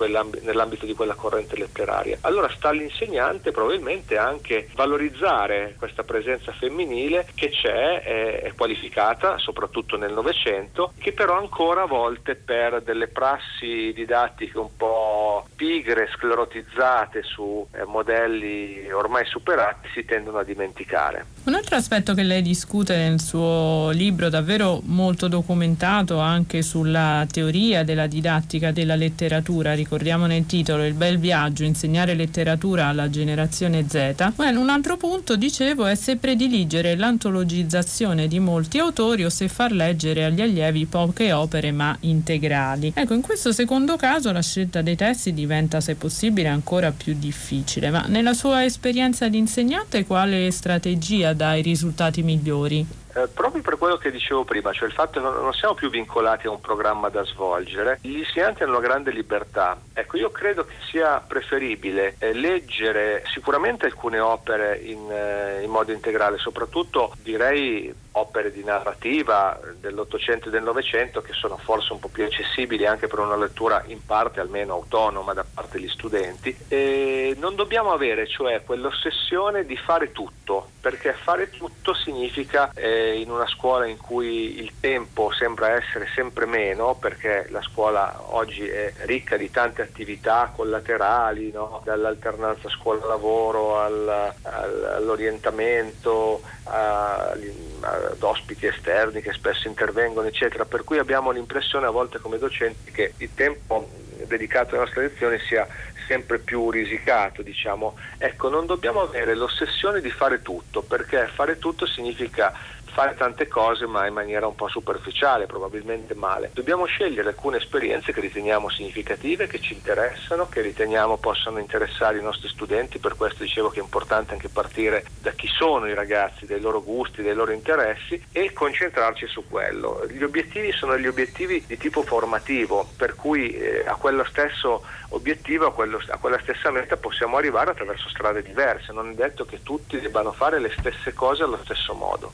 [0.42, 2.18] nell'ambito di quella corrente letteraria.
[2.22, 9.96] Allora sta all'insegnante probabilmente anche valorizzare questa presenza femminile che c'è, è, è qualificata soprattutto
[9.96, 17.22] nel Novecento, che però ancora a volte per delle prassi didattiche un po' pigre, sclerotizzate
[17.22, 21.26] su eh, modelli ormai superati si tendono a dimenticare.
[21.44, 27.82] Un altro aspetto che lei discute nel suo libro, davvero molto documentato anche sulla teoria
[27.82, 34.34] della didattica della letteratura, ricordiamo nel titolo Il bel viaggio, insegnare letteratura alla generazione Z,
[34.36, 39.72] well, un altro punto, dicevo, è se prediligere l'antologizzazione di molti autori o se far
[39.72, 42.92] leggere agli allievi poche opere ma integrali.
[42.94, 47.90] Ecco, in questo secondo caso la scelta dei testi diventa, se possibile, ancora più difficile,
[47.90, 52.86] ma nella sua esperienza di insegnante quale strategia dai risultati migliori?
[53.14, 56.46] Eh, proprio per quello che dicevo prima, cioè il fatto che non siamo più vincolati
[56.46, 59.78] a un programma da svolgere, gli insegnanti hanno una grande libertà.
[59.92, 65.92] Ecco, io credo che sia preferibile eh, leggere sicuramente alcune opere in, eh, in modo
[65.92, 72.08] integrale, soprattutto direi opere di narrativa dell'Ottocento e del Novecento che sono forse un po'
[72.08, 76.54] più accessibili anche per una lettura in parte almeno autonoma da parte degli studenti.
[76.68, 83.30] E non dobbiamo avere cioè quell'ossessione di fare tutto, perché fare tutto significa eh, in
[83.30, 88.92] una scuola in cui il tempo sembra essere sempre meno, perché la scuola oggi è
[89.04, 91.80] ricca di tante attività collaterali, no?
[91.84, 101.30] dall'alternanza scuola-lavoro al, al, all'orientamento, ad ospiti esterni che spesso intervengono, eccetera, per cui abbiamo
[101.30, 103.88] l'impressione a volte come docenti che il tempo
[104.26, 105.66] dedicato alle nostre lezioni sia
[106.06, 107.96] sempre più risicato, diciamo.
[108.18, 112.52] Ecco, non dobbiamo avere l'ossessione di fare tutto, perché fare tutto significa
[112.92, 116.50] fare tante cose ma in maniera un po' superficiale, probabilmente male.
[116.52, 122.22] Dobbiamo scegliere alcune esperienze che riteniamo significative, che ci interessano, che riteniamo possano interessare i
[122.22, 126.46] nostri studenti, per questo dicevo che è importante anche partire da chi sono i ragazzi,
[126.46, 130.06] dai loro gusti, dai loro interessi e concentrarci su quello.
[130.08, 135.66] Gli obiettivi sono gli obiettivi di tipo formativo, per cui eh, a quello stesso obiettivo,
[135.66, 139.62] a, quello, a quella stessa meta possiamo arrivare attraverso strade diverse, non è detto che
[139.62, 142.32] tutti debbano fare le stesse cose allo stesso modo.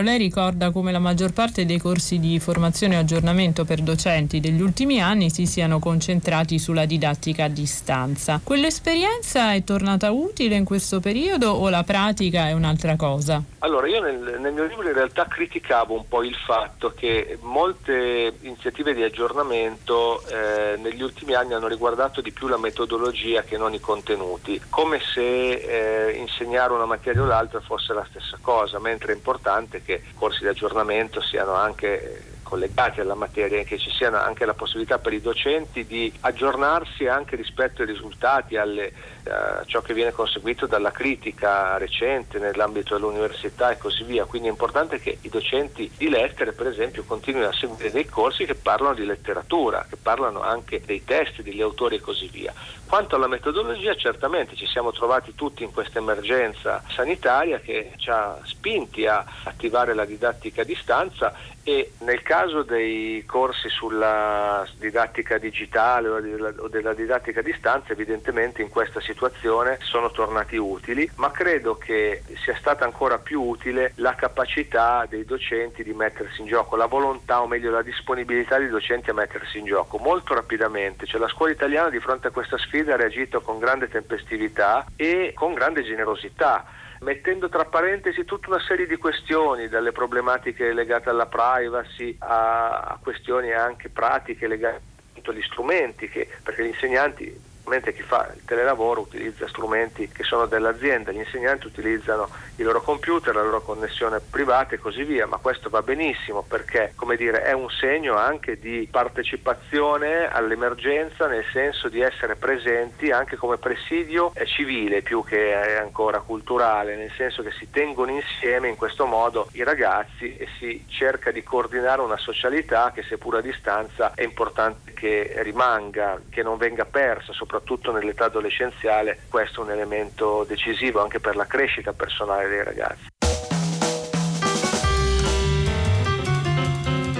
[0.00, 4.40] Carnero, lei ricorda come la maggior parte dei corsi di formazione e aggiornamento per docenti
[4.40, 8.40] degli ultimi anni si siano concentrati sulla didattica a distanza.
[8.42, 13.42] Quell'esperienza è tornata utile in questo periodo o la pratica è un'altra cosa?
[13.62, 18.38] Allora, io nel, nel mio libro in realtà criticavo un po' il fatto che molte
[18.40, 23.74] iniziative di aggiornamento eh, negli ultimi anni hanno riguardato di più la metodologia che non
[23.74, 29.12] i contenuti, come se eh, insegnare una materia o l'altra fosse la stessa cosa, mentre
[29.12, 34.44] è importante che corsi di aggiornamento siano anche collegati alla materia che ci sia anche
[34.44, 38.92] la possibilità per i docenti di aggiornarsi anche rispetto ai risultati, alle,
[39.22, 44.24] a ciò che viene conseguito dalla critica recente nell'ambito dell'università e così via.
[44.24, 48.44] Quindi è importante che i docenti di lettere, per esempio, continuino a seguire dei corsi
[48.44, 52.52] che parlano di letteratura, che parlano anche dei testi, degli autori e così via.
[52.90, 58.36] Quanto alla metodologia, certamente ci siamo trovati tutti in questa emergenza sanitaria che ci ha
[58.42, 61.32] spinti a attivare la didattica a distanza
[61.62, 68.70] e nel caso dei corsi sulla didattica digitale o della didattica a distanza evidentemente in
[68.70, 75.06] questa situazione sono tornati utili, ma credo che sia stata ancora più utile la capacità
[75.08, 79.14] dei docenti di mettersi in gioco, la volontà o meglio la disponibilità dei docenti a
[79.14, 79.98] mettersi in gioco.
[79.98, 83.88] Molto rapidamente, cioè la scuola italiana di fronte a questa sfida ha reagito con grande
[83.88, 86.64] tempestività e con grande generosità
[87.00, 93.52] mettendo tra parentesi tutta una serie di questioni, dalle problematiche legate alla privacy a, questioni
[93.52, 94.82] anche pratiche legate
[95.24, 97.40] agli strumenti, che, perché gli insegnanti
[97.70, 102.82] mentre chi fa il telelavoro utilizza strumenti che sono dell'azienda, gli insegnanti utilizzano i loro
[102.82, 107.42] computer, la loro connessione privata e così via, ma questo va benissimo perché come dire,
[107.42, 114.32] è un segno anche di partecipazione all'emergenza nel senso di essere presenti anche come presidio
[114.46, 119.62] civile più che ancora culturale, nel senso che si tengono insieme in questo modo i
[119.62, 125.34] ragazzi e si cerca di coordinare una socialità che seppur a distanza è importante che
[125.42, 127.58] rimanga, che non venga persa, soprattutto
[127.92, 133.06] nell'età adolescenziale, questo è un elemento decisivo anche per la crescita personale dei ragazzi.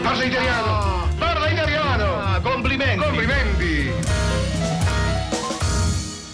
[0.03, 1.09] Parla italiano!
[1.18, 2.20] Parla italiano!
[2.20, 3.05] Ah, complimenti!
[3.05, 3.60] Complimenti!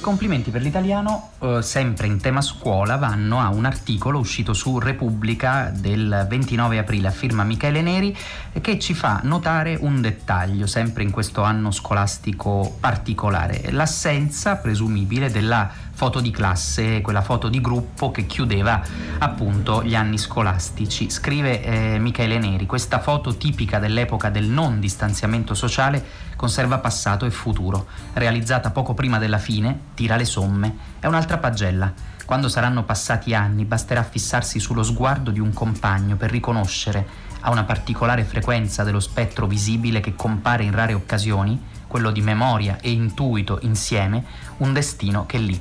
[0.07, 5.73] Complimenti per l'italiano, eh, sempre in tema scuola, vanno a un articolo uscito su Repubblica
[5.75, 8.17] del 29 aprile a firma Michele Neri
[8.61, 15.69] che ci fa notare un dettaglio, sempre in questo anno scolastico particolare, l'assenza presumibile della
[15.97, 18.83] foto di classe, quella foto di gruppo che chiudeva
[19.17, 21.09] appunto gli anni scolastici.
[21.09, 26.05] Scrive eh, Michele Neri, questa foto tipica dell'epoca del non distanziamento sociale
[26.37, 31.91] conserva passato e futuro, realizzata poco prima della fine, tira le somme, è un'altra pagella.
[32.27, 37.65] Quando saranno passati anni basterà fissarsi sullo sguardo di un compagno per riconoscere, a una
[37.65, 43.61] particolare frequenza dello spettro visibile che compare in rare occasioni, quello di memoria e intuito
[43.63, 44.23] insieme,
[44.59, 45.59] un destino che lì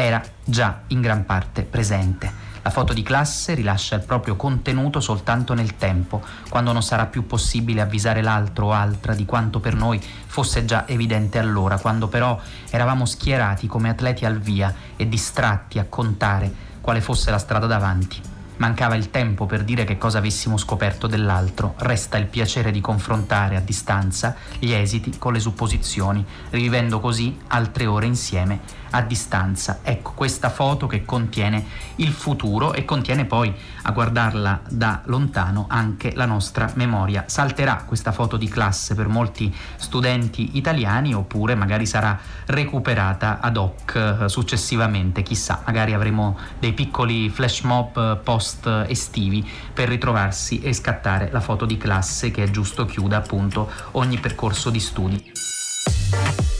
[0.00, 2.46] era già in gran parte presente.
[2.62, 7.26] La foto di classe rilascia il proprio contenuto soltanto nel tempo, quando non sarà più
[7.26, 12.38] possibile avvisare l'altro o altra di quanto per noi fosse già evidente allora, quando però
[12.70, 18.20] eravamo schierati come atleti al via e distratti a contare quale fosse la strada davanti.
[18.58, 23.54] Mancava il tempo per dire che cosa avessimo scoperto dell'altro, resta il piacere di confrontare
[23.54, 28.58] a distanza gli esiti con le supposizioni, rivivendo così altre ore insieme
[28.90, 29.80] a distanza.
[29.82, 31.64] Ecco questa foto che contiene
[31.96, 37.24] il futuro e contiene poi, a guardarla da lontano, anche la nostra memoria.
[37.26, 43.94] Salterà questa foto di classe per molti studenti italiani oppure magari sarà recuperata ad hoc
[43.94, 50.72] eh, successivamente, chissà, magari avremo dei piccoli flash mob eh, post estivi per ritrovarsi e
[50.72, 55.32] scattare la foto di classe che è giusto chiuda appunto ogni percorso di studi.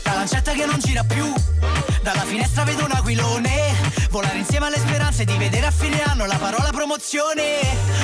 [0.05, 1.25] La lancetta che non gira più
[2.01, 3.75] dalla finestra vedo un aquilone.
[4.09, 7.59] Volare insieme alle speranze di vedere a fine anno la parola promozione.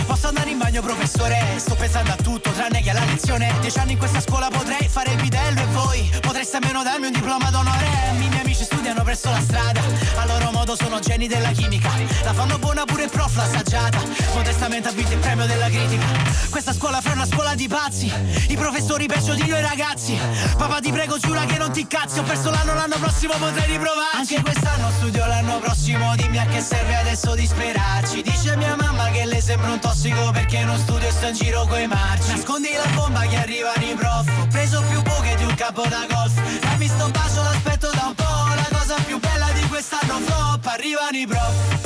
[0.06, 1.41] Posso andare in bagno professore?
[1.58, 3.54] Sto pensando a tutto tranne che alla lezione.
[3.62, 6.10] Dieci anni in questa scuola potrei fare il bidello e voi?
[6.22, 7.88] Potreste almeno darmi un diploma d'onore.
[8.14, 9.82] I miei amici studiano presso la strada.
[10.18, 11.91] A loro modo sono geni della chimica.
[12.24, 14.00] La fanno buona pure il prof l'assaggiata
[14.34, 16.06] Modestamente ha vinto il premio della critica.
[16.50, 18.12] Questa scuola fra una scuola di pazzi.
[18.50, 20.18] I professori peggio di noi ragazzi.
[20.58, 23.85] Papà ti prego giura che non ti cazzi Ho perso l'anno l'anno prossimo potrei riprendere
[23.86, 24.36] provarci.
[24.36, 29.26] Anche quest'anno studio l'anno prossimo Dimmi a che serve adesso disperarci Dice mia mamma che
[29.26, 32.32] le sembra un tossico Perché non studio e sto in giro coi marci.
[32.32, 34.28] Nascondi la bomba che arrivano i prof.
[34.42, 36.34] Ho preso più buche di un capo da golf.
[36.62, 38.24] Dammi sto bacio l'aspetto da un po'
[38.56, 41.84] La cosa più bella di quest'anno flop Arrivano i prof.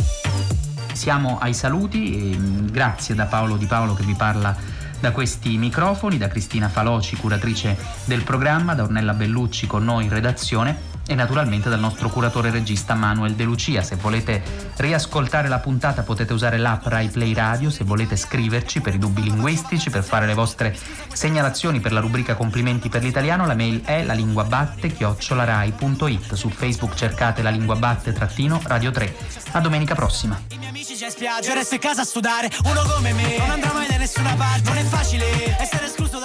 [0.93, 2.37] Siamo ai saluti,
[2.71, 4.55] grazie da Paolo Di Paolo che vi parla
[4.99, 10.09] da questi microfoni, da Cristina Faloci, curatrice del programma, da Ornella Bellucci con noi in
[10.09, 13.81] redazione e naturalmente dal nostro curatore regista Manuel De Lucia.
[13.81, 14.43] Se volete
[14.75, 19.23] riascoltare la puntata potete usare l'app Rai Play Radio, se volete scriverci per i dubbi
[19.23, 20.77] linguistici, per fare le vostre
[21.11, 26.35] segnalazioni per la rubrica Complimenti per l'italiano, la mail è la lingua batte chiocciolarai.it.
[26.35, 29.15] Su Facebook cercate la lingua batte trattino Radio 3.
[29.53, 30.39] A domenica prossima.
[30.49, 32.51] I miei amici in spiaggia, resto in casa a studare.
[32.65, 34.69] Uno come me non andrà mai da nessuna parte.
[34.69, 35.25] Non è facile
[35.59, 36.19] essere escluso